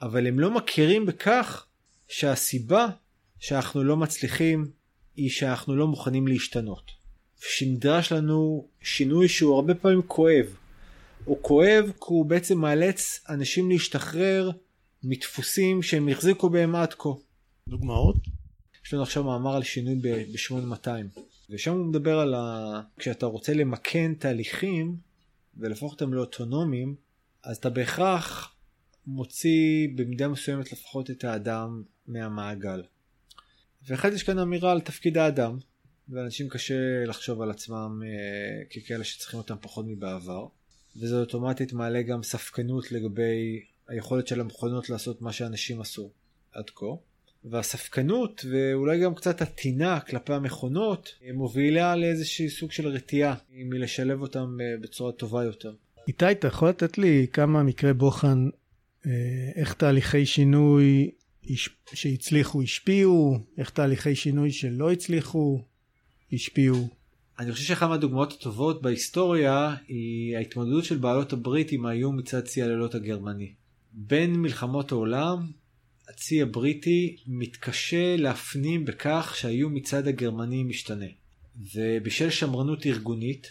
אבל 0.01 0.27
הם 0.27 0.39
לא 0.39 0.51
מכירים 0.51 1.05
בכך 1.05 1.65
שהסיבה 2.07 2.87
שאנחנו 3.39 3.83
לא 3.83 3.97
מצליחים 3.97 4.71
היא 5.15 5.29
שאנחנו 5.29 5.75
לא 5.75 5.87
מוכנים 5.87 6.27
להשתנות. 6.27 6.91
שנדרש 7.39 8.11
לנו 8.11 8.67
שינוי 8.81 9.27
שהוא 9.27 9.55
הרבה 9.55 9.75
פעמים 9.75 10.01
כואב. 10.01 10.55
הוא 11.25 11.37
כואב 11.41 11.85
כי 11.85 12.05
הוא 12.05 12.25
בעצם 12.25 12.57
מאלץ 12.57 13.23
אנשים 13.29 13.69
להשתחרר 13.69 14.51
מדפוסים 15.03 15.81
שהם 15.81 16.09
החזיקו 16.09 16.49
בהם 16.49 16.75
עד 16.75 16.93
כה. 16.93 17.09
דוגמאות? 17.69 18.15
יש 18.85 18.93
לנו 18.93 19.03
עכשיו 19.03 19.23
מאמר 19.23 19.55
על 19.55 19.63
שינוי 19.63 19.95
ב-8200 19.95 21.21
ושם 21.49 21.71
הוא 21.71 21.85
מדבר 21.85 22.19
על 22.19 22.33
ה... 22.33 22.81
כשאתה 22.97 23.25
רוצה 23.25 23.53
למקן 23.53 24.13
תהליכים 24.13 24.97
ולהפוך 25.57 25.93
אותם 25.93 26.13
לאוטונומיים 26.13 26.95
אז 27.43 27.57
אתה 27.57 27.69
בהכרח 27.69 28.55
מוציא 29.07 29.87
במידה 29.95 30.27
מסוימת 30.27 30.71
לפחות 30.71 31.11
את 31.11 31.23
האדם 31.23 31.83
מהמעגל. 32.07 32.83
ואחד 33.87 34.13
יש 34.13 34.23
כאן 34.23 34.39
אמירה 34.39 34.71
על 34.71 34.81
תפקיד 34.81 35.17
האדם 35.17 35.57
ואנשים 36.09 36.49
קשה 36.49 37.05
לחשוב 37.07 37.41
על 37.41 37.51
עצמם 37.51 38.01
אה, 38.05 38.65
ככאלה 38.69 39.03
שצריכים 39.03 39.39
אותם 39.39 39.55
פחות 39.61 39.85
מבעבר. 39.87 40.47
וזה 40.95 41.19
אוטומטית 41.19 41.73
מעלה 41.73 42.01
גם 42.01 42.23
ספקנות 42.23 42.91
לגבי 42.91 43.63
היכולת 43.91 44.27
של 44.27 44.41
המכונות 44.41 44.89
לעשות 44.89 45.21
מה 45.21 45.31
שאנשים 45.31 45.81
עשו 45.81 46.09
עד 46.53 46.69
כה. 46.69 46.85
והספקנות 47.43 48.45
ואולי 48.51 48.99
גם 48.99 49.15
קצת 49.15 49.41
הטינה 49.41 49.99
כלפי 49.99 50.33
המכונות 50.33 51.09
מובילה 51.33 51.95
לאיזשהו 51.95 52.49
סוג 52.49 52.71
של 52.71 52.87
רתיעה 52.87 53.35
מלשלב 53.51 54.21
אותם 54.21 54.57
אה, 54.61 54.65
בצורה 54.81 55.11
טובה 55.11 55.43
יותר. 55.43 55.73
איתי, 56.07 56.31
אתה 56.31 56.47
יכול 56.47 56.69
לתת 56.69 56.97
לי 56.97 57.27
כמה 57.33 57.63
מקרי 57.63 57.93
בוחן, 57.93 58.49
אה, 59.05 59.11
איך 59.55 59.73
תהליכי 59.73 60.25
שינוי 60.25 61.11
שהצליחו 61.93 62.61
השפיעו, 62.61 63.39
איך 63.57 63.69
תהליכי 63.69 64.15
שינוי 64.15 64.51
שלא 64.51 64.91
הצליחו 64.91 65.61
השפיעו? 66.33 66.87
אני 67.39 67.51
חושב 67.51 67.65
שאחת 67.65 67.89
מהדוגמאות 67.89 68.31
הטובות 68.31 68.81
בהיסטוריה 68.81 69.75
היא 69.87 70.37
ההתמודדות 70.37 70.83
של 70.83 70.97
בעלות 70.97 71.33
הברית 71.33 71.71
עם 71.71 71.85
האיום 71.85 72.17
מצד 72.17 72.41
צי 72.41 72.61
הלילות 72.61 72.95
הגרמני. 72.95 73.53
בין 73.93 74.35
מלחמות 74.35 74.91
העולם 74.91 75.51
הצי 76.09 76.41
הבריטי 76.41 77.15
מתקשה 77.27 78.15
להפנים 78.17 78.85
בכך 78.85 79.33
שהאיום 79.37 79.73
מצד 79.73 80.07
הגרמני 80.07 80.63
משתנה. 80.63 81.05
ובשל 81.75 82.29
שמרנות 82.29 82.85
ארגונית 82.85 83.47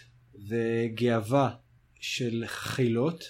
וגאווה 0.47 1.49
של 1.99 2.43
חילות, 2.47 3.23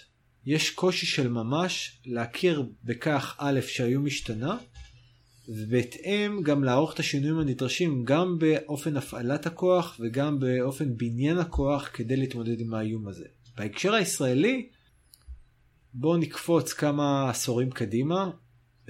יש 0.46 0.70
קושי 0.70 1.06
של 1.06 1.28
ממש 1.28 2.02
להכיר 2.06 2.66
בכך 2.84 3.36
א' 3.40 3.60
שהאיום 3.68 4.06
השתנה, 4.06 4.58
ובהתאם 5.48 6.42
גם 6.44 6.64
לערוך 6.64 6.94
את 6.94 7.00
השינויים 7.00 7.40
הנדרשים 7.40 8.06
גם 8.06 8.40
באופן 8.40 8.98
הפעלת 8.98 9.46
הכוח 9.46 9.98
וגם 10.00 10.40
באופן 10.40 10.98
בניין 10.98 11.38
הכוח 11.38 11.90
כדי 11.94 12.16
להתמודד 12.16 12.60
עם 12.60 12.74
האיום 12.74 13.08
הזה. 13.08 13.26
בהקשר 13.58 13.94
הישראלי, 13.94 14.70
בואו 15.94 16.18
נקפוץ 16.18 16.74
כמה 16.74 17.30
עשורים 17.30 17.72
קדימה 17.72 18.32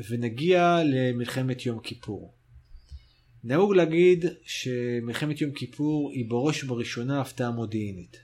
ונגיע 0.09 0.79
למלחמת 0.85 1.65
יום 1.65 1.79
כיפור. 1.79 2.33
נהוג 3.43 3.73
להגיד 3.73 4.25
שמלחמת 4.43 5.41
יום 5.41 5.51
כיפור 5.51 6.11
היא 6.11 6.29
בראש 6.29 6.63
ובראשונה 6.63 7.21
הפתעה 7.21 7.51
מודיעינית. 7.51 8.17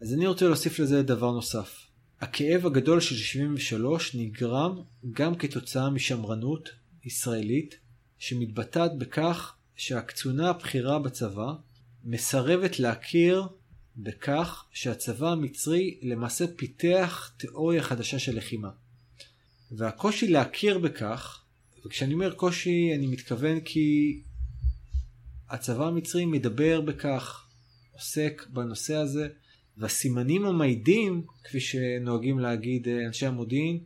אז 0.00 0.14
אני 0.14 0.26
רוצה 0.26 0.46
להוסיף 0.46 0.78
לזה 0.78 1.02
דבר 1.02 1.32
נוסף. 1.32 1.86
הכאב 2.20 2.66
הגדול 2.66 3.00
של 3.00 3.16
73 3.16 4.14
נגרם 4.14 4.80
גם 5.12 5.34
כתוצאה 5.34 5.90
משמרנות 5.90 6.68
ישראלית 7.04 7.78
שמתבטאת 8.18 8.98
בכך 8.98 9.54
שהקצונה 9.76 10.50
הבכירה 10.50 10.98
בצבא 10.98 11.52
מסרבת 12.04 12.78
להכיר 12.78 13.46
בכך 13.96 14.64
שהצבא 14.72 15.28
המצרי 15.28 15.98
למעשה 16.02 16.44
פיתח 16.56 17.30
תיאוריה 17.36 17.82
חדשה 17.82 18.18
של 18.18 18.36
לחימה. 18.36 18.70
והקושי 19.70 20.28
להכיר 20.28 20.78
בכך, 20.78 21.42
וכשאני 21.86 22.14
אומר 22.14 22.34
קושי 22.34 22.92
אני 22.94 23.06
מתכוון 23.06 23.60
כי 23.60 24.20
הצבא 25.50 25.86
המצרי 25.86 26.26
מדבר 26.26 26.80
בכך, 26.80 27.46
עוסק 27.92 28.46
בנושא 28.50 28.94
הזה, 28.94 29.28
והסימנים 29.76 30.46
המעידים, 30.46 31.26
כפי 31.44 31.60
שנוהגים 31.60 32.38
להגיד 32.38 32.88
אנשי 32.88 33.26
המודיעין, 33.26 33.78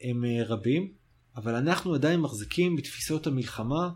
הם 0.00 0.24
רבים, 0.46 0.92
אבל 1.36 1.54
אנחנו 1.54 1.94
עדיין 1.94 2.20
מחזיקים 2.20 2.76
בתפיסות 2.76 3.26
המלחמה 3.26 3.90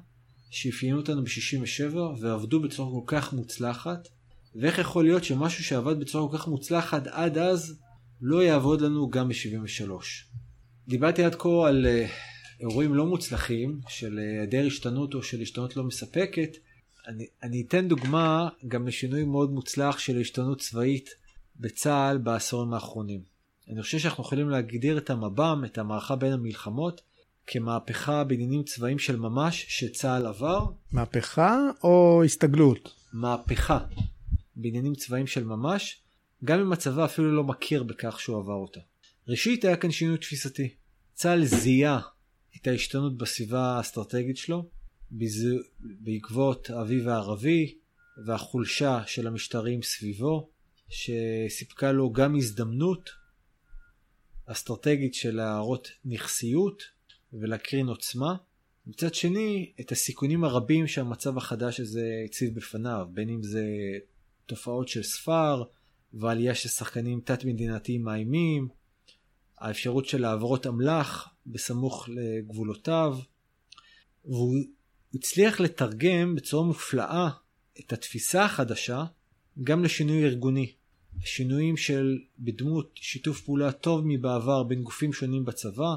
שאפיינו 0.51 0.97
אותנו 0.97 1.25
ב-67 1.25 1.97
ועבדו 2.21 2.61
בצורה 2.61 2.91
כל 2.91 3.05
כך 3.07 3.33
מוצלחת, 3.33 4.09
ואיך 4.55 4.79
יכול 4.79 5.05
להיות 5.05 5.25
שמשהו 5.25 5.65
שעבד 5.65 6.01
בצורה 6.01 6.31
כל 6.31 6.39
כך 6.39 6.49
מוצלחת 6.49 7.07
עד 7.07 7.39
אז 7.39 7.79
לא 8.21 8.43
יעבוד 8.43 8.81
לנו 8.81 9.11
גם 9.11 9.29
ב-73. 9.29 9.91
דיברתי 10.89 11.25
עד 11.25 11.35
כה 11.35 11.69
על 11.69 11.87
uh, 11.87 12.11
אירועים 12.61 12.95
לא 12.95 13.07
מוצלחים 13.07 13.81
של 13.89 14.19
אה, 14.19 14.25
היעדר 14.25 14.67
השתנות 14.67 15.15
או 15.15 15.23
של 15.23 15.41
השתנות 15.41 15.77
לא 15.77 15.85
מספקת. 15.85 16.57
אני, 17.09 17.27
אני 17.43 17.65
אתן 17.69 17.89
דוגמה 17.89 18.49
גם 18.69 18.89
לשינוי 18.89 19.25
מאוד 19.25 19.53
מוצלח 19.53 19.99
של 19.99 20.21
השתנות 20.21 20.61
צבאית 20.61 21.11
בצה"ל 21.61 22.19
בעשורים 22.19 22.75
האחרונים. 22.75 23.21
אני 23.69 23.83
חושב 23.83 23.99
שאנחנו 23.99 24.25
יכולים 24.25 24.51
להגדיר 24.51 24.99
את 24.99 25.11
המב"ם, 25.11 25.63
את 25.67 25.79
המערכה 25.79 26.17
בין 26.17 26.33
המלחמות, 26.33 27.01
כמהפכה 27.47 28.25
בעניינים 28.25 28.63
צבאיים 28.63 28.99
של 28.99 29.17
ממש 29.17 29.67
שצה"ל 29.69 30.27
עבר. 30.27 30.67
מהפכה 30.93 31.59
או 31.85 32.23
הסתגלות? 32.25 32.95
מהפכה 33.13 33.79
בעניינים 34.63 34.95
צבאיים 34.95 35.27
של 35.27 35.45
ממש, 35.45 36.03
גם 36.45 36.61
אם 36.61 36.73
הצבא 36.73 37.05
אפילו 37.05 37.37
לא 37.37 37.45
מכיר 37.45 37.83
בכך 37.83 38.21
שהוא 38.21 38.39
עבר 38.39 38.55
אותה. 38.55 38.81
ראשית 39.29 39.65
היה 39.65 39.77
כאן 39.77 39.91
שינוי 39.91 40.19
תפיסתי. 40.19 40.75
צה"ל 41.15 41.45
זיהה 41.45 42.01
את 42.57 42.67
ההשתנות 42.67 43.17
בסביבה 43.19 43.61
האסטרטגית 43.61 44.37
שלו 44.37 44.69
בעקבות 45.81 46.71
האביב 46.71 47.09
הערבי 47.09 47.75
והחולשה 48.27 49.03
של 49.07 49.27
המשטרים 49.27 49.83
סביבו, 49.83 50.49
שסיפקה 50.89 51.93
לו 51.93 52.13
גם 52.13 52.37
הזדמנות 52.37 53.11
אסטרטגית 54.47 55.15
של 55.15 55.37
להראות 55.37 55.89
נכסיות 56.05 56.83
ולהקרין 57.33 57.87
עוצמה. 57.87 58.37
מצד 58.87 59.15
שני, 59.15 59.73
את 59.81 59.93
הסיכונים 59.93 60.45
הרבים 60.45 60.87
שהמצב 60.87 61.37
החדש 61.37 61.81
הזה 61.81 62.23
הציב 62.25 62.55
בפניו, 62.55 63.07
בין 63.11 63.29
אם 63.29 63.43
זה 63.43 63.65
תופעות 64.47 64.89
של 64.89 65.03
ספר 65.03 65.63
ועלייה 66.13 66.55
של 66.55 66.69
שחקנים 66.69 67.21
תת-מדינתיים 67.25 68.03
מאיימים, 68.03 68.69
האפשרות 69.59 70.07
של 70.07 70.25
העברות 70.25 70.67
אמל"ח 70.67 71.29
בסמוך 71.47 72.09
לגבולותיו, 72.09 73.19
והוא 74.25 74.55
הצליח 75.15 75.61
לתרגם 75.61 76.35
בצורה 76.35 76.67
מופלאה 76.67 77.29
את 77.81 77.93
התפיסה 77.93 78.45
החדשה 78.45 79.05
גם 79.63 79.85
לשינוי 79.85 80.25
ארגוני. 80.25 80.73
שינויים 81.21 81.77
של 81.77 82.19
בדמות 82.39 82.91
שיתוף 82.95 83.41
פעולה 83.41 83.73
טוב 83.73 84.03
מבעבר 84.07 84.63
בין 84.63 84.83
גופים 84.83 85.13
שונים 85.13 85.45
בצבא, 85.45 85.95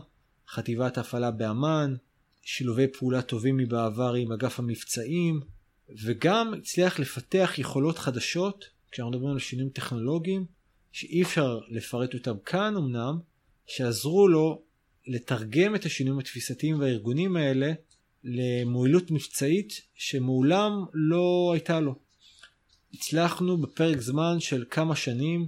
חטיבת 0.49 0.97
הפעלה 0.97 1.31
באמ"ן, 1.31 1.95
שילובי 2.41 2.87
פעולה 2.87 3.21
טובים 3.21 3.57
מבעבר 3.57 4.13
עם 4.13 4.31
אגף 4.31 4.59
המבצעים, 4.59 5.41
וגם 5.89 6.53
הצליח 6.53 6.99
לפתח 6.99 7.53
יכולות 7.57 7.97
חדשות, 7.97 8.65
כשאנחנו 8.91 9.11
מדברים 9.11 9.31
על 9.31 9.39
שינויים 9.39 9.71
טכנולוגיים, 9.71 10.45
שאי 10.91 11.23
אפשר 11.23 11.59
לפרט 11.69 12.13
אותם 12.13 12.35
כאן 12.45 12.75
אמנם, 12.77 13.19
שעזרו 13.67 14.27
לו 14.27 14.61
לתרגם 15.07 15.75
את 15.75 15.85
השינויים 15.85 16.19
התפיסתיים 16.19 16.79
והארגונים 16.79 17.35
האלה 17.35 17.73
למועילות 18.23 19.11
מבצעית 19.11 19.81
שמעולם 19.95 20.71
לא 20.93 21.51
הייתה 21.53 21.79
לו. 21.79 21.95
הצלחנו 22.93 23.57
בפרק 23.57 23.99
זמן 23.99 24.39
של 24.39 24.65
כמה 24.69 24.95
שנים, 24.95 25.47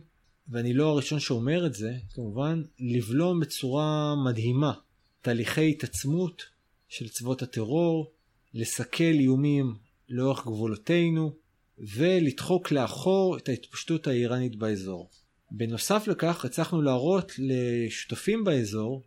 ואני 0.50 0.73
לא 0.73 0.89
הראשון 0.89 1.19
שאומר 1.19 1.65
את 1.65 1.73
זה, 1.73 1.93
כמובן, 2.13 2.63
לבלום 2.80 3.39
בצורה 3.39 4.15
מדהימה 4.26 4.73
תהליכי 5.21 5.69
התעצמות 5.69 6.43
של 6.89 7.10
צבאות 7.10 7.41
הטרור, 7.41 8.12
לסכל 8.54 9.04
איומים 9.04 9.76
לאורך 10.10 10.46
גבולותינו, 10.46 11.34
ולדחוק 11.80 12.72
לאחור 12.72 13.38
את 13.38 13.50
ההתפשטות 13.50 14.08
האיראנית 14.08 14.56
באזור. 14.56 15.10
בנוסף 15.52 16.08
לכך 16.08 16.46
הצלחנו 16.46 16.82
להראות 16.82 17.32
לשותפים 17.38 18.43
באזור, 18.43 19.04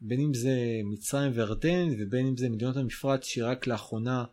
בין 0.00 0.20
אם 0.20 0.34
זה 0.34 0.56
מצרים 0.84 1.32
וירדן 1.34 1.88
ובין 1.98 2.26
אם 2.26 2.36
זה 2.36 2.48
מדינות 2.48 2.76
המפרץ 2.76 3.24
שרק 3.24 3.66
לאחרונה 3.66 4.24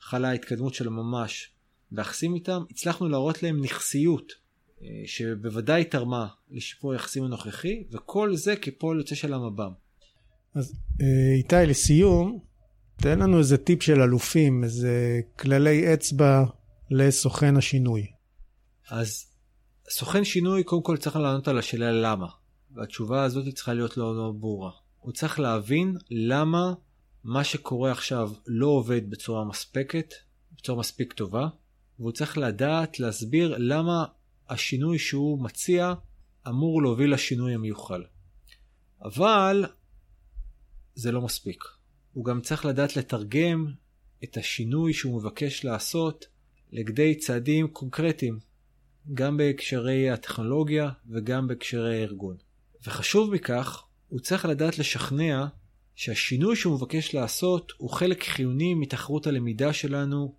חלה 0.00 0.32
התקדמות 0.32 0.74
של 0.74 0.88
ממש 0.88 1.50
ביחסים 1.92 2.34
איתם, 2.34 2.62
הצלחנו 2.70 3.08
להראות 3.08 3.42
להם 3.42 3.64
נכסיות 3.64 4.32
אה, 4.82 4.86
שבוודאי 5.06 5.84
תרמה 5.84 6.26
לשיפור 6.50 6.92
היחסים 6.92 7.24
הנוכחי, 7.24 7.84
וכל 7.92 8.36
זה 8.36 8.56
כפועל 8.56 8.98
יוצא 8.98 9.14
של 9.14 9.34
המב"ם. 9.34 9.70
אז 10.54 10.74
אה, 11.00 11.34
איתי, 11.36 11.70
לסיום, 11.70 12.38
תן 13.02 13.18
לנו 13.18 13.38
איזה 13.38 13.56
טיפ 13.56 13.82
של 13.82 14.00
אלופים, 14.02 14.64
איזה 14.64 15.20
כללי 15.38 15.94
אצבע 15.94 16.44
לסוכן 16.90 17.56
השינוי. 17.56 18.06
אז 18.90 19.26
סוכן 19.90 20.24
שינוי 20.24 20.64
קודם 20.64 20.82
כל 20.82 20.96
צריך 20.96 21.16
לענות 21.16 21.48
על 21.48 21.58
השאלה 21.58 21.92
למה, 21.92 22.26
והתשובה 22.74 23.22
הזאת 23.22 23.54
צריכה 23.54 23.74
להיות 23.74 23.96
לא, 23.96 24.16
לא 24.16 24.32
ברורה. 24.40 24.70
הוא 24.98 25.12
צריך 25.12 25.40
להבין 25.40 25.96
למה 26.10 26.74
מה 27.24 27.44
שקורה 27.44 27.92
עכשיו 27.92 28.30
לא 28.46 28.66
עובד 28.66 29.10
בצורה 29.10 29.44
מספקת, 29.44 30.14
בצורה 30.56 30.78
מספיק 30.78 31.12
טובה, 31.12 31.48
והוא 31.98 32.12
צריך 32.12 32.38
לדעת 32.38 33.00
להסביר 33.00 33.54
למה 33.58 34.04
השינוי 34.48 34.98
שהוא 34.98 35.42
מציע 35.42 35.94
אמור 36.48 36.82
להוביל 36.82 37.14
לשינוי 37.14 37.54
המיוחל. 37.54 38.02
אבל 39.02 39.64
זה 40.94 41.12
לא 41.12 41.20
מספיק. 41.20 41.79
הוא 42.12 42.24
גם 42.24 42.40
צריך 42.40 42.64
לדעת 42.64 42.96
לתרגם 42.96 43.72
את 44.24 44.36
השינוי 44.36 44.92
שהוא 44.92 45.16
מבקש 45.16 45.64
לעשות 45.64 46.26
לכדי 46.72 47.14
צעדים 47.14 47.68
קונקרטיים 47.68 48.38
גם 49.14 49.36
בהקשרי 49.36 50.10
הטכנולוגיה 50.10 50.90
וגם 51.08 51.48
בהקשרי 51.48 51.96
הארגון. 51.96 52.36
וחשוב 52.86 53.34
מכך, 53.34 53.84
הוא 54.08 54.20
צריך 54.20 54.44
לדעת 54.44 54.78
לשכנע 54.78 55.46
שהשינוי 55.94 56.56
שהוא 56.56 56.74
מבקש 56.74 57.14
לעשות 57.14 57.72
הוא 57.76 57.90
חלק 57.90 58.22
חיוני 58.22 58.74
מתחרות 58.74 59.26
הלמידה 59.26 59.72
שלנו 59.72 60.34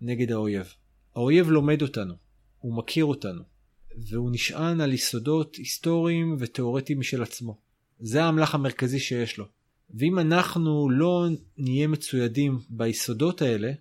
נגד 0.00 0.32
האויב. 0.32 0.74
האויב 1.14 1.48
לומד 1.50 1.82
אותנו, 1.82 2.14
הוא 2.58 2.76
מכיר 2.76 3.04
אותנו, 3.04 3.42
והוא 4.10 4.30
נשען 4.32 4.80
על 4.80 4.92
יסודות 4.92 5.56
היסטוריים 5.56 6.36
ותאורטיים 6.38 7.00
משל 7.00 7.22
עצמו. 7.22 7.58
זה 8.00 8.24
האמל"ח 8.24 8.54
המרכזי 8.54 8.98
שיש 8.98 9.38
לו. 9.38 9.44
ואם 9.90 10.18
אנחנו 10.18 10.90
לא 10.90 11.26
נהיה 11.58 11.86
מצוידים 11.86 12.58
ביסודות 12.70 13.42
האלה, 13.42 13.72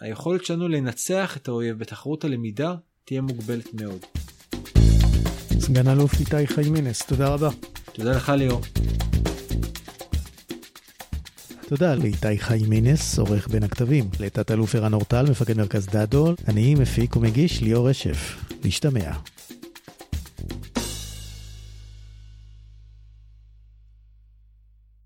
היכולת 0.00 0.44
שלנו 0.44 0.68
לנצח 0.68 1.36
את 1.36 1.48
האויב 1.48 1.78
בתחרות 1.78 2.24
הלמידה 2.24 2.74
תהיה 3.04 3.20
מוגבלת 3.20 3.74
מאוד. 3.74 4.06
סגן 5.60 5.88
אלוף 5.88 6.20
איתי 6.20 6.46
חיימינס, 6.46 7.06
תודה 7.06 7.28
רבה. 7.28 7.48
תודה 7.92 8.10
לך 8.16 8.28
ליאור. 8.28 8.60
תודה 11.68 11.94
לאיתי 11.94 12.38
חיימינס, 12.38 13.18
עורך 13.18 13.48
בין 13.48 13.62
הכתבים, 13.62 14.04
לתת 14.20 14.50
אלוף 14.50 14.74
ערן 14.74 14.94
אורטל, 14.94 15.30
מפקד 15.30 15.56
מרכז 15.56 15.86
דדו, 15.86 16.34
אני 16.48 16.74
מפיק 16.74 17.16
ומגיש 17.16 17.62
ליאור 17.62 17.88
רשף. 17.88 18.44
להשתמע. 18.64 19.10